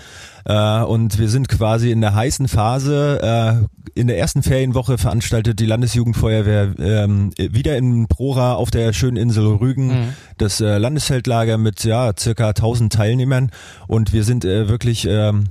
Äh, 0.46 0.82
und 0.82 1.20
wir 1.20 1.30
sind 1.30 1.48
quasi 1.48 1.92
in 1.92 2.02
der 2.02 2.16
heißen 2.16 2.48
Phase. 2.48 3.22
Äh, 3.22 4.00
in 4.00 4.08
der 4.08 4.18
ersten 4.18 4.42
Ferienwoche 4.42 4.98
veranstaltet 4.98 5.60
die 5.60 5.68
Landesjugendfeuerwehr 5.68 6.74
ähm, 6.80 7.32
wieder 7.38 7.78
in 7.78 8.08
Prora 8.08 8.56
auf 8.56 8.72
der 8.72 8.94
schönen 8.94 9.18
Insel 9.18 9.46
Rügen 9.46 9.88
mhm. 9.88 10.14
das 10.40 10.60
äh, 10.60 10.80
Landeszeltlager 10.80 11.60
mit 11.60 11.84
ja 11.84 12.12
circa 12.18 12.50
1000 12.50 12.92
Teilnehmern. 12.92 13.52
Und 13.88 14.12
wir 14.12 14.24
sind 14.24 14.44
äh, 14.44 14.68
wirklich 14.68 15.06
ähm, 15.08 15.50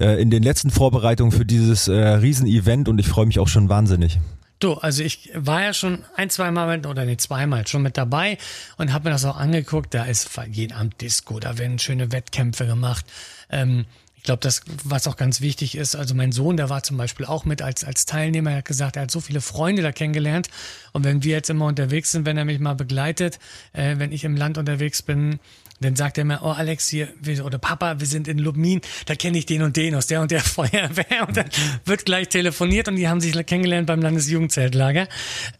äh, 0.00 0.20
in 0.20 0.30
den 0.30 0.42
letzten 0.42 0.70
Vorbereitungen 0.70 1.30
für 1.30 1.44
dieses 1.44 1.86
äh, 1.86 1.94
Riesenevent 1.94 2.88
und 2.88 2.98
ich 2.98 3.06
freue 3.06 3.26
mich 3.26 3.38
auch 3.38 3.48
schon 3.48 3.68
wahnsinnig. 3.68 4.18
Du, 4.58 4.74
also 4.74 5.04
ich 5.04 5.30
war 5.34 5.62
ja 5.62 5.72
schon 5.72 6.04
ein, 6.16 6.30
zweimal 6.30 6.76
mit, 6.76 6.86
oder 6.86 7.04
nee, 7.04 7.16
zweimal 7.16 7.66
schon 7.66 7.82
mit 7.82 7.96
dabei 7.96 8.38
und 8.76 8.92
habe 8.92 9.04
mir 9.04 9.10
das 9.10 9.24
auch 9.24 9.36
angeguckt. 9.36 9.94
Da 9.94 10.04
ist 10.04 10.28
jeden 10.50 10.72
Abend 10.72 11.00
Disco, 11.00 11.38
da 11.38 11.58
werden 11.58 11.78
schöne 11.78 12.10
Wettkämpfe 12.10 12.66
gemacht. 12.66 13.06
Ähm, 13.50 13.86
ich 14.16 14.24
glaube, 14.24 14.40
das, 14.40 14.62
was 14.82 15.06
auch 15.06 15.16
ganz 15.16 15.40
wichtig 15.40 15.76
ist, 15.76 15.94
also 15.94 16.12
mein 16.14 16.32
Sohn, 16.32 16.56
der 16.56 16.68
war 16.70 16.82
zum 16.82 16.96
Beispiel 16.96 17.24
auch 17.24 17.44
mit 17.44 17.62
als, 17.62 17.84
als 17.84 18.04
Teilnehmer, 18.04 18.50
er 18.50 18.56
hat 18.58 18.64
gesagt, 18.64 18.96
er 18.96 19.02
hat 19.02 19.12
so 19.12 19.20
viele 19.20 19.40
Freunde 19.40 19.80
da 19.80 19.92
kennengelernt. 19.92 20.48
Und 20.92 21.04
wenn 21.04 21.22
wir 21.22 21.36
jetzt 21.36 21.50
immer 21.50 21.66
unterwegs 21.66 22.10
sind, 22.10 22.26
wenn 22.26 22.36
er 22.36 22.44
mich 22.44 22.58
mal 22.58 22.74
begleitet, 22.74 23.38
äh, 23.72 23.94
wenn 23.98 24.10
ich 24.10 24.24
im 24.24 24.36
Land 24.36 24.58
unterwegs 24.58 25.02
bin, 25.02 25.38
dann 25.80 25.96
sagt 25.96 26.18
er 26.18 26.24
mir, 26.24 26.40
oh 26.42 26.50
Alex 26.50 26.88
hier, 26.88 27.08
oder 27.44 27.58
Papa, 27.58 28.00
wir 28.00 28.06
sind 28.06 28.28
in 28.28 28.38
Lubmin, 28.38 28.80
da 29.06 29.14
kenne 29.14 29.38
ich 29.38 29.46
den 29.46 29.62
und 29.62 29.76
den 29.76 29.94
aus 29.94 30.06
der 30.06 30.20
und 30.20 30.30
der 30.30 30.40
Feuerwehr. 30.42 31.26
Und 31.26 31.36
dann 31.36 31.48
wird 31.84 32.04
gleich 32.04 32.28
telefoniert 32.28 32.88
und 32.88 32.96
die 32.96 33.08
haben 33.08 33.20
sich 33.20 33.34
kennengelernt 33.46 33.86
beim 33.86 34.02
Landesjugendzeltlager. 34.02 35.08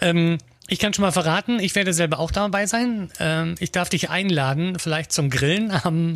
Ähm, 0.01 0.39
ich 0.71 0.79
kann 0.79 0.93
schon 0.93 1.03
mal 1.03 1.13
verraten, 1.13 1.61
ich 1.61 1.75
werde 1.75 1.95
selber 1.95 2.19
auch 2.19 2.31
dabei 2.31 2.67
sein. 2.67 3.11
Ähm, 3.19 3.55
ich 3.59 3.73
darf 3.73 3.89
dich 3.89 4.11
einladen, 4.11 4.79
vielleicht 4.79 5.13
zum 5.13 5.31
Grillen 5.31 5.71
am 5.71 6.15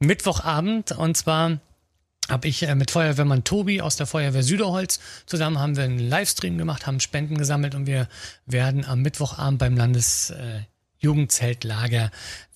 Mittwochabend. 0.00 0.92
Und 0.92 1.16
zwar 1.16 1.60
habe 2.28 2.48
ich 2.48 2.64
äh, 2.64 2.74
mit 2.74 2.90
Feuerwehrmann 2.90 3.44
Tobi 3.44 3.80
aus 3.80 3.96
der 3.96 4.06
Feuerwehr 4.06 4.42
Süderholz 4.42 5.00
zusammen 5.26 5.58
haben 5.58 5.76
wir 5.76 5.84
einen 5.84 5.98
Livestream 5.98 6.58
gemacht, 6.58 6.86
haben 6.86 7.00
Spenden 7.00 7.36
gesammelt 7.36 7.74
und 7.74 7.86
wir 7.86 8.08
werden 8.46 8.84
am 8.84 9.02
Mittwochabend 9.02 9.58
beim 9.58 9.76
Landesjugendzeltlager 9.76 10.66
äh, 10.66 10.71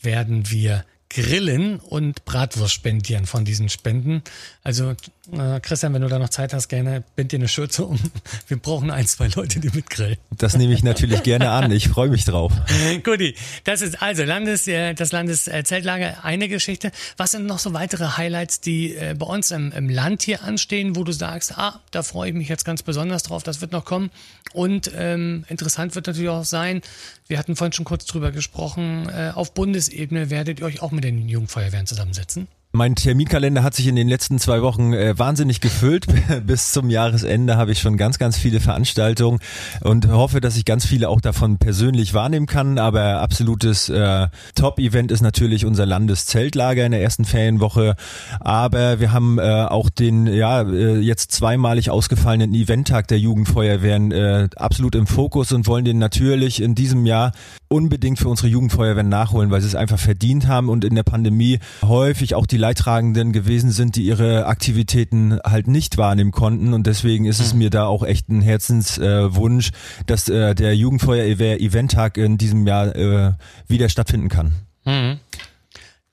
werden 0.01 0.51
wir 0.51 0.85
grillen 1.17 1.81
und 1.81 2.27
Bratwurst 2.27 2.75
spendieren 2.75 3.25
von 3.25 3.47
diesen 3.47 3.71
Spenden. 3.71 4.23
Also 4.63 4.95
äh, 5.33 5.61
Christian, 5.61 5.95
wenn 5.95 6.03
du 6.03 6.09
da 6.09 6.19
noch 6.19 6.29
Zeit 6.29 6.53
hast, 6.53 6.69
gerne 6.69 7.03
bind 7.17 7.33
dir 7.33 7.39
eine 7.39 7.49
Schürze 7.49 7.87
um. 7.87 7.99
Wir 8.49 8.59
brauchen 8.59 8.91
ein, 8.91 9.07
zwei 9.07 9.29
Leute, 9.29 9.59
die 9.59 9.71
mitgrillen. 9.71 10.19
Das 10.31 10.59
nehme 10.59 10.75
ich 10.75 10.85
natürlich 10.85 11.23
gerne 11.23 11.51
an. 11.51 11.73
Ich 11.73 11.89
freue 11.89 12.11
mich 12.11 12.27
drauf. 12.27 12.53
Guti, 13.03 13.35
das 13.65 13.81
ist 13.81 14.03
also 14.03 14.25
Landes, 14.25 14.69
äh, 14.69 14.93
das 14.93 15.11
Landeszeltlager 15.11 16.23
eine 16.23 16.49
Geschichte. 16.49 16.93
Was 17.17 17.31
sind 17.31 17.47
noch 17.47 17.61
so 17.61 17.73
weitere 17.73 18.19
Highlights, 18.19 18.61
die 18.61 18.95
äh, 18.95 19.15
bei 19.19 19.27
uns 19.27 19.51
im, 19.53 19.73
im 19.73 19.89
Land 19.89 20.23
hier 20.23 20.43
anstehen, 20.43 20.97
wo 20.97 21.03
du 21.03 21.13
sagst, 21.13 21.57
ah, 21.57 21.81
da 21.93 22.03
freue 22.03 22.29
ich 22.29 22.35
mich 22.35 22.51
jetzt 22.51 22.67
ganz 22.67 22.83
besonders 22.83 23.23
drauf, 23.23 23.43
das 23.43 23.63
wird 23.63 23.73
noch 23.73 23.87
kommen. 23.87 24.11
Und 24.53 24.91
ähm, 24.95 25.47
interessant 25.49 25.95
wird 25.95 26.07
natürlich 26.07 26.31
auch 26.31 26.45
sein, 26.45 26.83
wir 27.27 27.39
hatten 27.39 27.57
vorhin 27.57 27.73
schon 27.73 27.85
kurz 27.85 28.05
drüber 28.05 28.31
gesprochen, 28.31 29.09
äh, 29.09 29.33
auf 29.35 29.55
Bundesebene 29.55 30.31
werdet 30.31 30.61
ihr 30.61 30.67
euch 30.67 30.83
auch 30.83 30.93
mit 30.93 31.05
den 31.07 31.29
Jugendfeuerwehren 31.29 31.87
zusammensetzen. 31.87 32.49
Mein 32.77 32.95
Terminkalender 32.95 33.63
hat 33.63 33.73
sich 33.73 33.87
in 33.87 33.97
den 33.97 34.07
letzten 34.07 34.39
zwei 34.39 34.61
Wochen 34.61 34.93
äh, 34.93 35.19
wahnsinnig 35.19 35.63
gefüllt. 35.63 36.07
Bis 36.47 36.73
zum 36.73 36.91
Jahresende 36.91 37.57
habe 37.57 37.73
ich 37.73 37.79
schon 37.79 37.97
ganz, 37.97 38.19
ganz 38.19 38.37
viele 38.37 38.61
Veranstaltungen 38.61 39.39
und 39.81 40.09
hoffe, 40.09 40.43
dass 40.43 40.59
ich 40.59 40.67
ganz 40.67 40.85
viele 40.85 41.09
auch 41.09 41.23
davon 41.23 41.57
persönlich 41.57 42.13
wahrnehmen 42.13 42.45
kann. 42.45 42.79
Aber 42.79 43.23
absolutes 43.23 43.89
äh, 43.89 44.29
Top-Event 44.55 45.11
ist 45.11 45.23
natürlich 45.23 45.65
unser 45.65 45.87
Landeszeltlager 45.87 46.85
in 46.85 46.93
der 46.93 47.01
ersten 47.01 47.25
Ferienwoche. 47.25 47.97
Aber 48.41 49.01
wir 49.01 49.11
haben 49.11 49.39
äh, 49.39 49.43
auch 49.43 49.89
den 49.89 50.27
ja 50.27 50.61
äh, 50.61 50.99
jetzt 50.99 51.33
zweimalig 51.33 51.89
ausgefallenen 51.89 52.53
Eventtag 52.53 53.09
der 53.09 53.19
Jugendfeuerwehren 53.19 54.13
äh, 54.13 54.49
absolut 54.57 54.95
im 54.97 55.07
Fokus 55.07 55.51
und 55.53 55.67
wollen 55.67 55.87
den 55.87 55.97
natürlich 55.97 56.61
in 56.61 56.75
diesem 56.75 57.07
Jahr 57.07 57.33
unbedingt 57.69 58.19
für 58.19 58.29
unsere 58.29 58.49
Jugendfeuerwehren 58.49 59.09
nachholen, 59.09 59.51
weil 59.51 59.61
sie 59.61 59.67
es 59.67 59.75
einfach 59.75 59.99
verdient 59.99 60.47
haben 60.47 60.69
und 60.69 60.85
in 60.85 60.95
der 60.95 61.03
Pandemie 61.03 61.59
häufig 61.83 62.35
auch 62.35 62.47
die 62.47 62.57
Leidtragenden 62.57 63.33
gewesen 63.33 63.71
sind, 63.71 63.97
die 63.97 64.05
ihre 64.05 64.47
Aktivitäten 64.47 65.39
halt 65.45 65.67
nicht 65.67 65.99
wahrnehmen 65.99 66.33
konnten 66.33 66.75
und 66.75 66.87
deswegen 66.87 67.25
ist 67.25 67.41
es 67.41 67.53
mhm. 67.53 67.59
mir 67.61 67.71
da 67.71 67.87
auch 67.87 68.05
echt 68.05 68.29
ein 68.29 68.41
Herzenswunsch, 68.41 69.69
äh, 69.69 70.05
dass 70.07 70.29
äh, 70.29 70.55
der 70.55 70.77
Jugendfeuerwehr 70.77 71.61
Eventtag 71.61 72.17
in 72.19 72.39
diesem 72.39 72.67
Jahr 72.67 72.95
äh, 72.95 73.33
wieder 73.69 73.89
stattfinden 73.89 74.29
kann. 74.29 74.53
Mhm. 74.85 75.19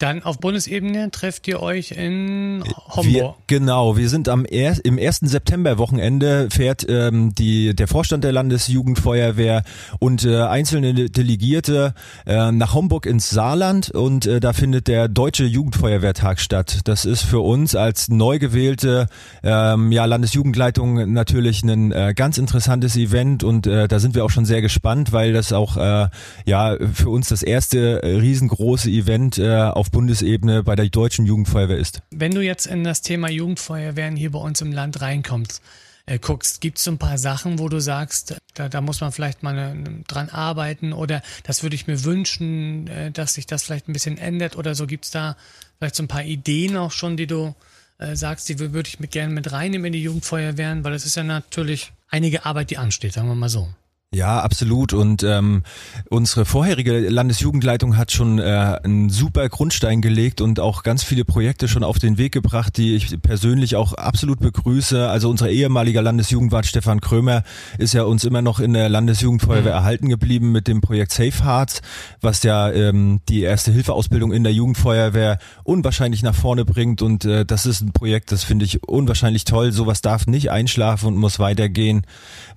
Dann 0.03 0.21
auf 0.21 0.37
Bundesebene 0.37 1.11
trefft 1.11 1.47
ihr 1.47 1.61
euch 1.61 1.91
in 1.91 2.61
Homburg. 2.89 3.05
Wir, 3.05 3.35
genau, 3.47 3.95
wir 3.95 4.09
sind 4.09 4.27
am 4.27 4.43
er, 4.43 4.75
im 4.83 4.97
ersten 4.97 5.29
September-Wochenende 5.29 6.49
fährt 6.51 6.85
ähm, 6.89 7.33
die, 7.33 7.73
der 7.73 7.87
Vorstand 7.87 8.25
der 8.25 8.33
Landesjugendfeuerwehr 8.33 9.63
und 9.99 10.25
äh, 10.25 10.41
einzelne 10.41 10.93
Delegierte 11.09 11.93
äh, 12.25 12.51
nach 12.51 12.73
Homburg 12.73 13.05
ins 13.05 13.29
Saarland 13.29 13.91
und 13.91 14.25
äh, 14.25 14.41
da 14.41 14.51
findet 14.51 14.89
der 14.89 15.07
Deutsche 15.07 15.45
Jugendfeuerwehrtag 15.45 16.41
statt. 16.41 16.81
Das 16.83 17.05
ist 17.05 17.21
für 17.21 17.39
uns 17.39 17.73
als 17.73 18.09
neu 18.09 18.39
gewählte 18.39 19.07
ähm, 19.41 19.93
ja, 19.93 20.03
Landesjugendleitung 20.03 21.13
natürlich 21.13 21.63
ein 21.63 21.93
äh, 21.93 22.13
ganz 22.13 22.37
interessantes 22.37 22.97
Event 22.97 23.45
und 23.45 23.67
äh, 23.67 23.87
da 23.87 23.99
sind 23.99 24.15
wir 24.15 24.25
auch 24.25 24.31
schon 24.31 24.43
sehr 24.43 24.61
gespannt, 24.61 25.13
weil 25.13 25.31
das 25.31 25.53
auch 25.53 25.77
äh, 25.77 26.09
ja 26.45 26.75
für 26.93 27.09
uns 27.09 27.29
das 27.29 27.41
erste 27.41 28.03
äh, 28.03 28.17
riesengroße 28.17 28.89
Event 28.89 29.37
äh, 29.37 29.61
auf 29.61 29.92
Bundesebene 29.93 30.63
bei 30.63 30.75
der 30.75 30.89
deutschen 30.89 31.25
Jugendfeuerwehr 31.25 31.77
ist. 31.77 32.01
Wenn 32.12 32.34
du 32.34 32.41
jetzt 32.41 32.65
in 32.65 32.84
das 32.84 33.01
Thema 33.01 33.29
Jugendfeuerwehren 33.29 34.17
hier 34.17 34.32
bei 34.32 34.39
uns 34.39 34.60
im 34.60 34.73
Land 34.73 34.99
reinkommst, 34.99 35.62
äh, 36.06 36.19
guckst, 36.19 36.60
gibt 36.60 36.79
es 36.79 36.84
so 36.84 36.91
ein 36.91 36.97
paar 36.97 37.17
Sachen, 37.17 37.60
wo 37.60 37.69
du 37.69 37.79
sagst, 37.79 38.36
da, 38.56 38.67
da 38.67 38.82
muss 38.82 38.99
man 38.99 39.13
vielleicht 39.13 39.41
mal 39.43 39.53
ne, 39.53 40.03
dran 40.08 40.27
arbeiten 40.27 40.91
oder 40.91 41.21
das 41.43 41.63
würde 41.63 41.75
ich 41.75 41.88
mir 41.88 42.03
wünschen, 42.03 42.88
äh, 42.88 43.12
dass 43.12 43.36
sich 43.36 43.45
das 43.45 43.63
vielleicht 43.63 43.88
ein 43.88 43.93
bisschen 43.93 44.17
ändert 44.17 44.58
oder 44.58 44.75
so. 44.75 44.86
Gibt 44.86 45.06
es 45.06 45.12
da 45.12 45.38
vielleicht 45.77 45.95
so 45.95 46.03
ein 46.03 46.10
paar 46.10 46.25
Ideen 46.25 46.75
auch 46.75 46.91
schon, 46.91 47.15
die 47.15 47.27
du 47.27 47.56
äh, 47.99 48.15
sagst, 48.17 48.49
die 48.49 48.60
würde 48.60 48.89
ich 48.89 48.99
mir 48.99 49.08
gerne 49.08 49.34
mit 49.34 49.53
reinnehmen 49.53 49.86
in 49.86 49.93
die 49.93 50.03
Jugendfeuerwehren, 50.03 50.84
weil 50.84 50.91
das 50.91 51.06
ist 51.06 51.15
ja 51.15 51.23
natürlich 51.23 51.93
einige 52.10 52.45
Arbeit, 52.45 52.69
die 52.71 52.77
ansteht, 52.77 53.13
sagen 53.13 53.29
wir 53.29 53.36
mal 53.36 53.49
so. 53.49 53.69
Ja, 54.13 54.41
absolut. 54.41 54.93
Und 54.93 55.23
ähm, 55.23 55.63
unsere 56.08 56.45
vorherige 56.45 57.10
Landesjugendleitung 57.10 57.97
hat 57.97 58.12
schon 58.12 58.38
äh, 58.38 58.43
einen 58.84 59.10
super 59.10 59.49
Grundstein 59.49 60.02
gelegt 60.02 60.39
und 60.39 60.60
auch 60.60 60.84
ganz 60.84 61.04
viele 61.04 61.26
Projekte 61.26 61.67
schon 61.67 61.84
auf 61.84 61.97
den 61.97 62.19
Weg 62.19 62.32
gebracht, 62.32 62.78
die 62.78 62.95
ich 62.95 63.19
persönlich 63.23 63.76
auch 63.76 63.93
absolut 63.93 64.39
begrüße. 64.39 65.10
Also 65.10 65.32
unser 65.32 65.49
ehemaliger 65.49 66.04
Landesjugendwart 66.04 66.67
Stefan 66.67 67.02
Krömer 67.02 67.41
ist 67.80 67.95
ja 67.95 68.04
uns 68.04 68.23
immer 68.23 68.43
noch 68.43 68.60
in 68.60 68.73
der 68.73 68.88
Landesjugendfeuerwehr 68.88 69.73
mhm. 69.73 69.80
erhalten 69.80 70.10
geblieben 70.10 70.52
mit 70.52 70.67
dem 70.67 70.82
Projekt 70.82 71.12
Safe 71.12 71.43
Hearts, 71.43 71.82
was 72.21 72.43
ja 72.43 72.71
ähm, 72.71 73.21
die 73.30 73.41
erste 73.41 73.71
Hilfeausbildung 73.71 74.32
in 74.32 74.43
der 74.43 74.54
Jugendfeuerwehr 74.54 75.39
unwahrscheinlich 75.63 76.21
nach 76.21 76.36
vorne 76.36 76.65
bringt. 76.65 77.02
Und 77.02 77.26
äh, 77.26 77.47
das 77.47 77.65
ist 77.65 77.82
ein 77.82 77.93
Projekt, 77.93 78.32
das 78.32 78.43
finde 78.43 78.65
ich 78.65 78.84
unwahrscheinlich 78.84 79.45
toll. 79.45 79.71
Sowas 79.71 80.02
darf 80.04 80.28
nicht 80.28 80.52
einschlafen 80.52 81.08
und 81.08 81.17
muss 81.17 81.39
weitergehen. 81.39 82.06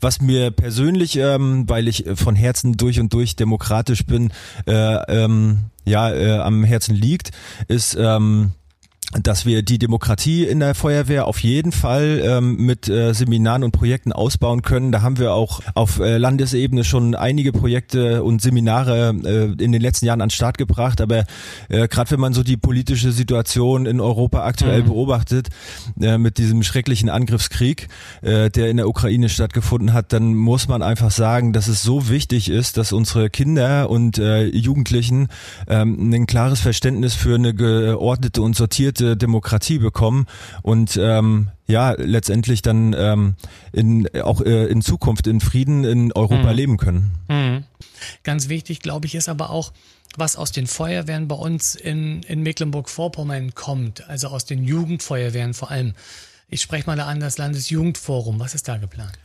Was 0.03 0.21
mir 0.21 0.51
persönlich 0.51 1.17
ähm, 1.17 1.46
ähm, 1.47 1.69
weil 1.69 1.89
ich 1.89 2.07
äh, 2.07 2.17
von 2.17 2.37
Herzen 2.37 2.77
durch 2.77 3.01
und 3.01 3.13
durch 3.13 3.37
demokratisch 3.37 4.05
bin, 4.05 4.33
äh, 4.67 5.25
ähm, 5.25 5.71
ja, 5.85 6.11
äh, 6.13 6.39
am 6.39 6.65
Herzen 6.65 6.95
liegt, 6.95 7.31
ist 7.69 7.97
ähm, 7.99 8.53
dass 9.13 9.47
wir 9.47 9.63
die 9.63 9.79
Demokratie 9.79 10.45
in 10.45 10.59
der 10.59 10.75
Feuerwehr 10.75 11.27
auf 11.27 11.39
jeden 11.39 11.71
Fall 11.71 12.21
ähm, 12.25 12.57
mit 12.57 12.89
äh, 12.89 13.13
Seminaren 13.15 13.63
und 13.63 13.71
Projekten 13.71 14.13
ausbauen 14.13 14.63
können. 14.63 14.91
Da 14.91 15.03
haben 15.03 15.19
wir 15.19 15.33
auch 15.33 15.61
auf 15.75 16.01
äh, 16.01 16.19
Landesebene 16.19 16.83
schon 16.83 17.15
einige 17.15 17.53
Projekte 17.53 18.25
und 18.25 18.43
Seminare 18.43 19.15
äh, 19.25 19.63
in 19.63 19.71
den 19.71 19.81
letzten 19.81 20.07
Jahren 20.07 20.21
an 20.21 20.29
den 20.29 20.35
Start 20.35 20.59
gebracht. 20.59 21.01
Aber 21.01 21.25
äh, 21.69 21.87
gerade 21.87 22.11
wenn 22.11 22.21
man 22.21 22.33
so 22.33 22.43
die 22.43 22.57
politische 22.57 23.13
Situation 23.13 23.87
in 23.87 24.01
Europa 24.01 24.45
aktuell 24.45 24.83
mhm. 24.83 24.87
beobachtet, 24.87 25.49
äh, 26.01 26.19
mit 26.19 26.39
diesem 26.39 26.65
schrecklichen 26.65 27.09
Angriffskrieg, 27.09 27.89
äh, 28.23 28.51
der 28.51 28.71
in 28.71 28.77
der 28.77 28.89
Ukraine 28.89 29.29
stattgefunden 29.29 29.93
hat, 29.93 30.13
dann 30.13 30.35
muss 30.35 30.67
man 30.67 30.83
einfach 30.83 31.13
sagen, 31.13 31.53
dass 31.53 31.69
es 31.69 31.83
so 31.83 32.09
wichtig 32.09 32.51
ist, 32.51 32.77
dass 32.77 32.93
unsere 32.93 33.31
Kinder 33.31 33.89
und 33.89 34.19
äh, 34.19 34.47
Jugendlichen 34.47 35.29
ähm, 35.69 36.13
ein 36.13 36.27
klares 36.27 36.61
Verständnis 36.61 37.15
für 37.15 37.37
eine 37.37 37.55
geordnete 37.55 38.43
und 38.43 38.57
sortierte 38.57 38.96
gesicherte 38.97 39.17
Demokratie 39.17 39.79
bekommen 39.79 40.27
und 40.63 40.99
ähm, 41.01 41.51
ja 41.67 41.93
letztendlich 41.93 42.63
dann 42.63 42.95
ähm, 42.97 43.35
in, 43.73 44.09
auch 44.23 44.41
äh, 44.41 44.67
in 44.67 44.83
Zukunft 44.83 45.27
in 45.27 45.41
Frieden 45.41 45.85
in 45.85 46.13
Europa 46.13 46.51
mhm. 46.51 46.57
leben 46.57 46.77
können. 46.77 47.11
Mhm. 47.29 47.65
Ganz 48.23 48.49
wichtig, 48.49 48.81
glaube 48.81 49.07
ich, 49.07 49.15
ist 49.15 49.29
aber 49.29 49.51
auch, 49.51 49.73
was 50.17 50.37
aus 50.37 50.53
den 50.53 50.67
Feuerwehren 50.67 51.29
bei 51.29 51.35
uns 51.35 51.75
in, 51.75 52.23
in 52.23 52.43
Mecklenburg-Vorpommern 52.43 53.55
kommt, 53.55 54.09
also 54.09 54.29
aus 54.29 54.45
den 54.45 54.65
Jugendfeuerwehren 54.65 55.53
vor 55.53 55.71
allem. 55.71 55.95
Ich 56.49 56.63
spreche 56.63 56.87
mal 56.87 56.97
da 56.97 57.07
an 57.07 57.21
das 57.21 57.39
Landesjugendforum. 57.39 58.39
Was 58.39 58.55
ist 58.55 58.69
da 58.69 58.77
geplant? 58.79 59.19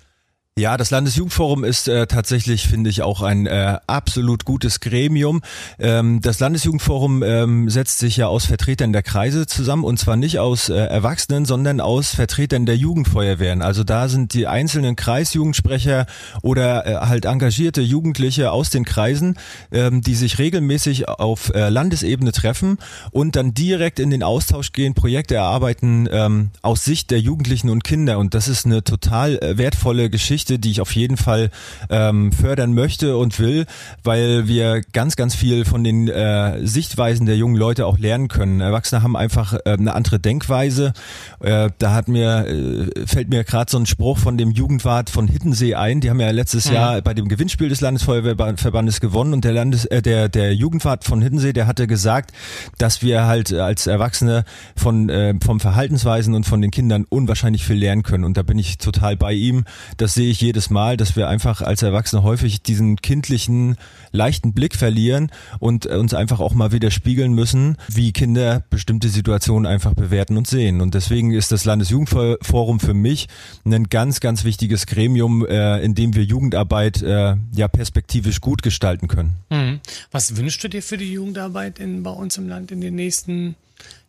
Ja, 0.59 0.75
das 0.75 0.91
Landesjugendforum 0.91 1.63
ist 1.63 1.87
äh, 1.87 2.07
tatsächlich, 2.07 2.67
finde 2.67 2.89
ich, 2.89 3.03
auch 3.03 3.21
ein 3.21 3.45
äh, 3.45 3.77
absolut 3.87 4.43
gutes 4.43 4.81
Gremium. 4.81 5.41
Ähm, 5.79 6.19
das 6.21 6.41
Landesjugendforum 6.41 7.23
ähm, 7.23 7.69
setzt 7.69 7.99
sich 7.99 8.17
ja 8.17 8.27
aus 8.27 8.47
Vertretern 8.47 8.91
der 8.91 9.01
Kreise 9.01 9.47
zusammen 9.47 9.85
und 9.85 9.97
zwar 9.97 10.17
nicht 10.17 10.39
aus 10.39 10.67
äh, 10.67 10.73
Erwachsenen, 10.75 11.45
sondern 11.45 11.79
aus 11.79 12.15
Vertretern 12.15 12.65
der 12.65 12.75
Jugendfeuerwehren. 12.75 13.61
Also 13.61 13.85
da 13.85 14.09
sind 14.09 14.33
die 14.33 14.45
einzelnen 14.45 14.97
Kreisjugendsprecher 14.97 16.05
oder 16.41 16.85
äh, 16.85 16.95
halt 17.07 17.23
engagierte 17.23 17.79
Jugendliche 17.79 18.51
aus 18.51 18.69
den 18.69 18.83
Kreisen, 18.83 19.37
ähm, 19.71 20.01
die 20.01 20.15
sich 20.15 20.37
regelmäßig 20.37 21.07
auf 21.07 21.53
äh, 21.55 21.69
Landesebene 21.69 22.33
treffen 22.33 22.77
und 23.11 23.37
dann 23.37 23.53
direkt 23.53 24.01
in 24.01 24.09
den 24.09 24.21
Austausch 24.21 24.73
gehen, 24.73 24.95
Projekte 24.95 25.35
erarbeiten 25.35 26.09
ähm, 26.11 26.49
aus 26.61 26.83
Sicht 26.83 27.09
der 27.09 27.21
Jugendlichen 27.21 27.69
und 27.69 27.85
Kinder. 27.85 28.19
Und 28.19 28.33
das 28.33 28.49
ist 28.49 28.65
eine 28.65 28.83
total 28.83 29.37
äh, 29.37 29.57
wertvolle 29.57 30.09
Geschichte 30.09 30.40
Geschichte, 30.41 30.57
die 30.57 30.71
ich 30.71 30.81
auf 30.81 30.95
jeden 30.95 31.17
Fall 31.17 31.51
ähm, 31.89 32.31
fördern 32.31 32.73
möchte 32.73 33.15
und 33.15 33.39
will, 33.39 33.65
weil 34.03 34.47
wir 34.47 34.81
ganz, 34.91 35.15
ganz 35.15 35.35
viel 35.35 35.65
von 35.65 35.83
den 35.83 36.07
äh, 36.07 36.65
Sichtweisen 36.65 37.27
der 37.27 37.37
jungen 37.37 37.55
Leute 37.55 37.85
auch 37.85 37.99
lernen 37.99 38.27
können. 38.27 38.59
Erwachsene 38.59 39.03
haben 39.03 39.15
einfach 39.15 39.53
äh, 39.53 39.73
eine 39.73 39.93
andere 39.93 40.19
Denkweise. 40.19 40.93
Äh, 41.41 41.69
da 41.77 41.93
hat 41.93 42.07
mir 42.07 42.47
äh, 42.47 43.05
fällt 43.05 43.29
mir 43.29 43.43
gerade 43.43 43.69
so 43.69 43.77
ein 43.77 43.85
Spruch 43.85 44.17
von 44.17 44.37
dem 44.37 44.49
Jugendwart 44.49 45.11
von 45.11 45.27
Hittensee 45.27 45.75
ein. 45.75 46.01
Die 46.01 46.09
haben 46.09 46.19
ja 46.19 46.31
letztes 46.31 46.67
mhm. 46.67 46.73
Jahr 46.73 47.01
bei 47.01 47.13
dem 47.13 47.27
Gewinnspiel 47.27 47.69
des 47.69 47.81
Landesfeuerwehrverbandes 47.81 48.99
gewonnen 48.99 49.33
und 49.33 49.45
der 49.45 49.53
Landes 49.53 49.85
äh, 49.85 50.01
der 50.01 50.27
der 50.27 50.55
Jugendwart 50.55 51.03
von 51.03 51.21
Hittensee, 51.21 51.53
der 51.53 51.67
hatte 51.67 51.85
gesagt, 51.85 52.31
dass 52.79 53.03
wir 53.03 53.27
halt 53.27 53.53
als 53.53 53.85
Erwachsene 53.85 54.43
von 54.75 55.09
äh, 55.09 55.35
vom 55.43 55.59
Verhaltensweisen 55.59 56.33
und 56.33 56.47
von 56.47 56.61
den 56.61 56.71
Kindern 56.71 57.05
unwahrscheinlich 57.07 57.63
viel 57.63 57.77
lernen 57.77 58.01
können 58.01 58.23
und 58.23 58.37
da 58.37 58.41
bin 58.41 58.57
ich 58.57 58.79
total 58.79 59.15
bei 59.17 59.33
ihm. 59.33 59.65
Das 59.97 60.15
sehe 60.15 60.30
ich 60.31 60.41
jedes 60.41 60.69
Mal, 60.69 60.97
dass 60.97 61.15
wir 61.15 61.27
einfach 61.27 61.61
als 61.61 61.83
Erwachsene 61.83 62.23
häufig 62.23 62.61
diesen 62.61 62.97
kindlichen, 62.97 63.77
leichten 64.11 64.53
Blick 64.53 64.75
verlieren 64.75 65.31
und 65.59 65.85
uns 65.85 66.13
einfach 66.13 66.39
auch 66.39 66.53
mal 66.53 66.71
wieder 66.71 66.91
spiegeln 66.91 67.33
müssen, 67.33 67.77
wie 67.87 68.11
Kinder 68.11 68.63
bestimmte 68.69 69.09
Situationen 69.09 69.65
einfach 69.65 69.93
bewerten 69.93 70.37
und 70.37 70.47
sehen. 70.47 70.81
Und 70.81 70.93
deswegen 70.93 71.31
ist 71.31 71.51
das 71.51 71.65
Landesjugendforum 71.65 72.79
für 72.79 72.93
mich 72.93 73.27
ein 73.65 73.89
ganz, 73.89 74.19
ganz 74.19 74.43
wichtiges 74.43 74.85
Gremium, 74.85 75.45
äh, 75.45 75.79
in 75.81 75.95
dem 75.95 76.15
wir 76.15 76.23
Jugendarbeit 76.23 77.01
äh, 77.01 77.35
ja 77.53 77.67
perspektivisch 77.67 78.41
gut 78.41 78.63
gestalten 78.63 79.07
können. 79.07 79.33
Mhm. 79.49 79.79
Was 80.11 80.35
wünschst 80.35 80.63
du 80.63 80.69
dir 80.69 80.81
für 80.81 80.97
die 80.97 81.11
Jugendarbeit 81.11 81.79
in, 81.79 82.03
bei 82.03 82.11
uns 82.11 82.37
im 82.37 82.47
Land 82.47 82.71
in 82.71 82.81
den 82.81 82.95
nächsten 82.95 83.55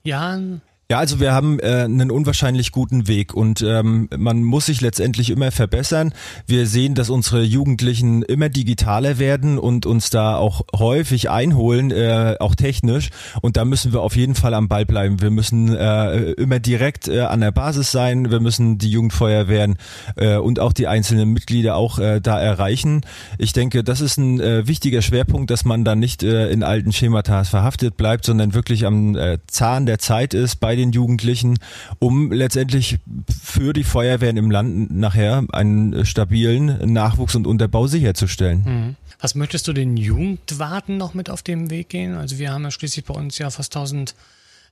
Jahren? 0.05 0.63
Ja, 0.91 0.99
also 0.99 1.21
wir 1.21 1.33
haben 1.33 1.59
äh, 1.59 1.85
einen 1.85 2.11
unwahrscheinlich 2.11 2.71
guten 2.71 3.09
Weg 3.09 3.33
und 3.33 3.63
ähm, 3.63 4.11
man 4.15 4.43
muss 4.43 4.67
sich 4.67 4.83
letztendlich 4.83 5.31
immer 5.31 5.51
verbessern. 5.51 6.13
Wir 6.47 6.67
sehen, 6.67 6.95
dass 6.95 7.09
unsere 7.09 7.43
Jugendlichen 7.43 8.23
immer 8.23 8.51
digitaler 8.51 9.19
werden 9.19 9.59
und 9.59 9.87
uns 9.87 10.11
da 10.11 10.37
auch 10.37 10.61
häufig 10.77 11.31
einholen, 11.31 11.93
äh, 11.93 12.37
auch 12.41 12.55
technisch. 12.55 13.09
Und 13.41 13.57
da 13.57 13.65
müssen 13.65 13.95
wir 13.95 14.03
auf 14.03 14.17
jeden 14.17 14.35
Fall 14.35 14.53
am 14.53 14.69
Ball 14.69 14.85
bleiben. 14.85 15.23
Wir 15.23 15.31
müssen 15.31 15.75
äh, 15.75 16.33
immer 16.33 16.61
direkt 16.61 17.09
äh, 17.09 17.21
an 17.21 17.41
der 17.41 17.53
Basis 17.53 17.91
sein. 17.91 18.31
Wir 18.31 18.41
müssen 18.41 18.77
die 18.77 18.91
Jugendfeuerwehren 18.91 19.79
äh, 20.17 20.37
und 20.37 20.61
auch 20.61 20.75
die 20.75 20.89
einzelnen 20.89 21.33
Mitglieder 21.33 21.77
auch 21.77 22.01
äh, 22.01 22.21
da 22.21 22.39
erreichen. 22.39 23.01
Ich 23.39 23.55
denke, 23.55 23.83
das 23.83 24.03
ist 24.03 24.19
ein 24.19 24.41
äh, 24.41 24.67
wichtiger 24.67 25.01
Schwerpunkt, 25.01 25.51
dass 25.51 25.65
man 25.65 25.87
da 25.87 25.95
nicht 25.95 26.23
äh, 26.23 26.51
in 26.51 26.63
alten 26.63 26.93
Schemata 26.93 27.45
verhaftet 27.45 27.97
bleibt, 27.97 28.27
sondern 28.27 28.53
wirklich 28.53 28.85
am 28.85 29.17
äh, 29.17 29.39
Zahn 29.47 29.87
der 29.87 29.99
Zeit 29.99 30.35
ist 30.35 30.57
bei 30.57 30.77
den 30.77 30.82
den 30.83 30.93
Jugendlichen, 30.93 31.59
um 31.99 32.33
letztendlich 32.33 32.99
für 33.43 33.73
die 33.73 33.85
Feuerwehren 33.85 34.37
im 34.37 34.51
Land 34.51 34.91
nachher 34.91 35.45
einen 35.53 36.05
stabilen 36.05 36.93
Nachwuchs 36.93 37.35
und 37.35 37.47
Unterbau 37.47 37.87
sicherzustellen. 37.87 38.63
Mhm. 38.65 38.97
Was 39.21 39.35
möchtest 39.35 39.69
du 39.69 39.73
den 39.73 39.97
Jugendwarten 39.97 40.97
noch 40.97 41.15
mit 41.15 41.31
auf 41.31 41.43
den 41.43 41.71
Weg 41.71 41.89
gehen? 41.89 42.15
Also 42.15 42.39
wir 42.39 42.53
haben 42.53 42.65
ja 42.65 42.71
schließlich 42.71 43.05
bei 43.05 43.15
uns 43.15 43.39
ja 43.39 43.51
fast 43.51 43.75
1000 43.77 44.15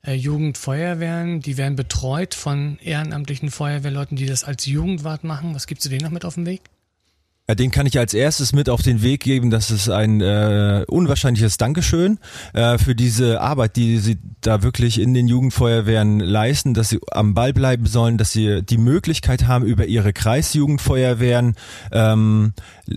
äh, 0.02 0.14
Jugendfeuerwehren, 0.14 1.40
die 1.40 1.56
werden 1.56 1.76
betreut 1.76 2.34
von 2.34 2.78
ehrenamtlichen 2.82 3.50
Feuerwehrleuten, 3.50 4.16
die 4.16 4.26
das 4.26 4.44
als 4.44 4.66
Jugendwart 4.66 5.24
machen. 5.24 5.54
Was 5.54 5.66
gibst 5.66 5.84
du 5.84 5.88
denen 5.88 6.04
noch 6.04 6.10
mit 6.10 6.24
auf 6.24 6.34
den 6.34 6.46
Weg? 6.46 6.62
Den 7.54 7.70
kann 7.70 7.86
ich 7.86 7.98
als 7.98 8.14
erstes 8.14 8.52
mit 8.52 8.68
auf 8.68 8.82
den 8.82 9.02
Weg 9.02 9.22
geben. 9.22 9.50
Das 9.50 9.70
ist 9.70 9.88
ein 9.88 10.20
äh, 10.20 10.84
unwahrscheinliches 10.88 11.56
Dankeschön 11.56 12.18
äh, 12.52 12.78
für 12.78 12.94
diese 12.94 13.40
Arbeit, 13.40 13.76
die 13.76 13.98
sie 13.98 14.18
da 14.40 14.62
wirklich 14.62 15.00
in 15.00 15.14
den 15.14 15.28
Jugendfeuerwehren 15.28 16.20
leisten, 16.20 16.74
dass 16.74 16.88
sie 16.88 17.00
am 17.10 17.34
Ball 17.34 17.52
bleiben 17.52 17.86
sollen, 17.86 18.18
dass 18.18 18.32
sie 18.32 18.62
die 18.62 18.78
Möglichkeit 18.78 19.46
haben, 19.46 19.64
über 19.64 19.86
ihre 19.86 20.12
Kreisjugendfeuerwehren 20.12 21.54
ähm, 21.92 22.52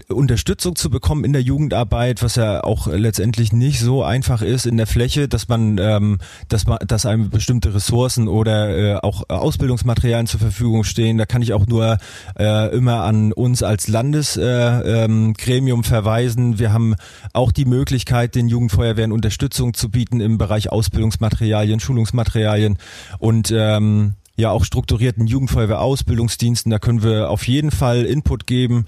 Unterstützung 0.08 0.76
zu 0.76 0.90
bekommen 0.90 1.24
in 1.24 1.34
der 1.34 1.42
Jugendarbeit, 1.42 2.24
was 2.24 2.36
ja 2.36 2.64
auch 2.64 2.88
letztendlich 2.88 3.54
nicht 3.54 3.80
so 3.80 4.04
einfach 4.04 4.42
ist 4.42 4.66
in 4.66 4.78
der 4.78 4.88
Fläche, 4.88 5.28
dass 5.28 5.48
man, 5.48 5.78
ähm, 5.80 6.18
dass 6.48 6.66
man, 6.66 6.80
dass 6.88 7.06
einem 7.06 7.30
bestimmte 7.30 7.74
Ressourcen 7.74 8.28
oder 8.28 8.78
äh, 8.78 8.96
auch 8.96 9.30
Ausbildungsmaterialien 9.30 10.28
zur 10.28 10.40
Verfügung 10.40 10.84
stehen. 10.84 11.18
Da 11.18 11.26
kann 11.26 11.42
ich 11.42 11.54
auch 11.54 11.68
nur 11.68 11.98
äh, 12.38 12.76
immer 12.76 13.04
an 13.04 13.34
uns 13.34 13.64
als 13.64 13.88
Landes 13.88 14.38
äh, 14.44 15.06
ähm, 15.06 15.34
Gremium 15.34 15.84
verweisen. 15.84 16.60
Wir 16.60 16.74
haben 16.74 16.96
auch 17.32 17.52
die 17.52 17.66
Möglichkeit, 17.66 18.36
den 18.36 18.48
Jugendfeuerwehren 18.48 19.12
Unterstützung 19.12 19.74
zu 19.74 19.90
bieten 19.90 20.20
im 20.20 20.38
Bereich 20.38 20.72
Ausbildungsmaterialien, 20.72 21.80
Schulungsmaterialien 21.80 22.78
und 23.20 23.54
ähm, 23.56 24.16
ja 24.36 24.50
auch 24.50 24.66
strukturierten 24.66 25.28
Jugendfeuerwehrausbildungsdiensten. 25.28 26.72
Da 26.72 26.80
können 26.80 27.04
wir 27.04 27.30
auf 27.30 27.48
jeden 27.48 27.70
Fall 27.70 28.04
Input 28.04 28.48
geben. 28.48 28.86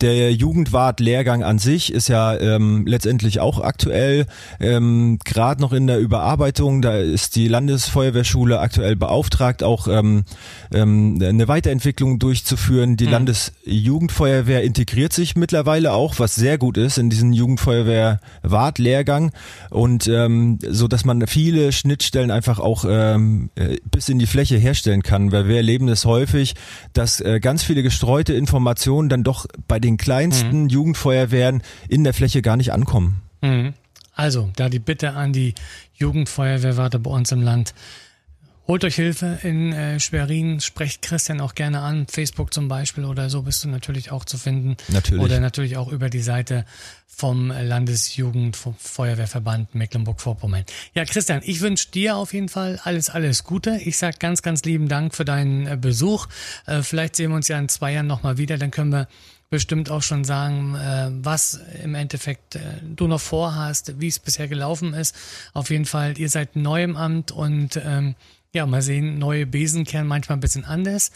Der 0.00 0.32
Jugendwart-Lehrgang 0.32 1.44
an 1.44 1.60
sich 1.60 1.92
ist 1.92 2.08
ja 2.08 2.36
ähm, 2.36 2.84
letztendlich 2.84 3.38
auch 3.38 3.60
aktuell 3.60 4.26
ähm, 4.58 5.20
gerade 5.24 5.60
noch 5.60 5.72
in 5.72 5.86
der 5.86 6.00
Überarbeitung. 6.00 6.82
Da 6.82 6.96
ist 6.96 7.36
die 7.36 7.46
Landesfeuerwehrschule 7.46 8.58
aktuell 8.58 8.96
beauftragt, 8.96 9.62
auch 9.62 9.86
ähm, 9.86 10.24
ähm, 10.72 11.20
eine 11.22 11.46
Weiterentwicklung 11.46 12.18
durchzuführen. 12.18 12.96
Die 12.96 13.06
mhm. 13.06 13.12
Landesjugendfeuerwehr 13.12 14.64
integriert 14.64 15.12
sich 15.12 15.36
mittlerweile 15.36 15.92
auch, 15.92 16.18
was 16.18 16.34
sehr 16.34 16.58
gut 16.58 16.76
ist 16.76 16.98
in 16.98 17.08
diesen 17.08 17.32
Jugendfeuerwehr-Wart-Lehrgang 17.32 19.30
und 19.70 20.08
ähm, 20.08 20.58
so, 20.68 20.88
dass 20.88 21.04
man 21.04 21.24
viele 21.28 21.70
Schnittstellen 21.70 22.32
einfach 22.32 22.58
auch 22.58 22.84
ähm, 22.88 23.50
äh, 23.54 23.76
bis 23.88 24.08
in 24.08 24.18
die 24.18 24.26
Fläche 24.26 24.56
herstellt 24.56 24.88
herstellen 24.98 25.02
kann, 25.02 25.32
weil 25.32 25.48
wir 25.48 25.56
erleben 25.56 25.88
es 25.88 26.04
häufig, 26.04 26.54
dass 26.92 27.20
äh, 27.20 27.40
ganz 27.40 27.62
viele 27.62 27.82
gestreute 27.82 28.34
Informationen 28.34 29.08
dann 29.08 29.24
doch 29.24 29.46
bei 29.66 29.78
den 29.78 29.96
kleinsten 29.96 30.64
mhm. 30.64 30.68
Jugendfeuerwehren 30.68 31.62
in 31.88 32.04
der 32.04 32.14
Fläche 32.14 32.42
gar 32.42 32.56
nicht 32.56 32.72
ankommen. 32.72 33.22
Mhm. 33.40 33.74
Also, 34.14 34.50
da 34.56 34.68
die 34.68 34.80
Bitte 34.80 35.12
an 35.12 35.32
die 35.32 35.54
Jugendfeuerwehrwarte 35.94 36.98
bei 36.98 37.10
uns 37.10 37.30
im 37.30 37.42
Land. 37.42 37.72
Holt 38.68 38.84
euch 38.84 38.94
Hilfe 38.96 39.38
in 39.44 39.72
äh, 39.72 39.98
Schwerin, 39.98 40.60
sprecht 40.60 41.00
Christian 41.00 41.40
auch 41.40 41.54
gerne 41.54 41.80
an, 41.80 42.06
Facebook 42.06 42.52
zum 42.52 42.68
Beispiel 42.68 43.06
oder 43.06 43.30
so 43.30 43.40
bist 43.40 43.64
du 43.64 43.68
natürlich 43.70 44.12
auch 44.12 44.26
zu 44.26 44.36
finden. 44.36 44.76
Natürlich. 44.88 45.24
Oder 45.24 45.40
natürlich 45.40 45.78
auch 45.78 45.90
über 45.90 46.10
die 46.10 46.20
Seite 46.20 46.66
vom 47.06 47.48
Landesjugendfeuerwehrverband 47.48 49.74
Mecklenburg-Vorpommern. 49.74 50.66
Ja, 50.92 51.06
Christian, 51.06 51.40
ich 51.44 51.62
wünsche 51.62 51.90
dir 51.92 52.16
auf 52.16 52.34
jeden 52.34 52.50
Fall 52.50 52.78
alles, 52.84 53.08
alles 53.08 53.44
Gute. 53.44 53.80
Ich 53.82 53.96
sage 53.96 54.18
ganz, 54.18 54.42
ganz 54.42 54.62
lieben 54.64 54.88
Dank 54.88 55.14
für 55.14 55.24
deinen 55.24 55.66
äh, 55.66 55.78
Besuch. 55.80 56.26
Äh, 56.66 56.82
vielleicht 56.82 57.16
sehen 57.16 57.30
wir 57.30 57.36
uns 57.36 57.48
ja 57.48 57.58
in 57.58 57.70
zwei 57.70 57.94
Jahren 57.94 58.06
nochmal 58.06 58.36
wieder, 58.36 58.58
dann 58.58 58.70
können 58.70 58.92
wir 58.92 59.08
bestimmt 59.48 59.90
auch 59.90 60.02
schon 60.02 60.24
sagen, 60.24 60.74
äh, 60.74 61.08
was 61.24 61.58
im 61.82 61.94
Endeffekt 61.94 62.56
äh, 62.56 62.60
du 62.82 63.08
noch 63.08 63.22
vorhast, 63.22 63.98
wie 63.98 64.08
es 64.08 64.18
bisher 64.18 64.46
gelaufen 64.46 64.92
ist. 64.92 65.16
Auf 65.54 65.70
jeden 65.70 65.86
Fall, 65.86 66.18
ihr 66.18 66.28
seid 66.28 66.54
neu 66.54 66.82
im 66.82 66.98
Amt 66.98 67.32
und 67.32 67.80
ähm, 67.82 68.14
ja, 68.58 68.66
mal 68.66 68.82
sehen, 68.82 69.18
neue 69.18 69.46
Besen 69.46 69.84
kehren 69.84 70.06
manchmal 70.06 70.36
ein 70.36 70.40
bisschen 70.40 70.64
anders. 70.64 71.10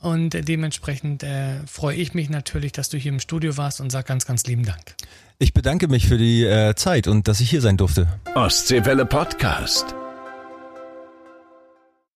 Und 0.00 0.30
dementsprechend 0.48 1.22
äh, 1.22 1.64
freue 1.66 1.96
ich 1.96 2.12
mich 2.12 2.28
natürlich, 2.28 2.72
dass 2.72 2.88
du 2.88 2.98
hier 2.98 3.12
im 3.12 3.20
Studio 3.20 3.56
warst 3.56 3.80
und 3.80 3.90
sag 3.90 4.06
ganz, 4.06 4.26
ganz 4.26 4.44
lieben 4.44 4.64
Dank. 4.64 4.94
Ich 5.38 5.54
bedanke 5.54 5.88
mich 5.88 6.06
für 6.06 6.18
die 6.18 6.44
äh, 6.44 6.74
Zeit 6.74 7.08
und 7.08 7.28
dass 7.28 7.40
ich 7.40 7.50
hier 7.50 7.60
sein 7.60 7.76
durfte. 7.76 8.08
Ostseewelle 8.34 9.06
Podcast. 9.06 9.94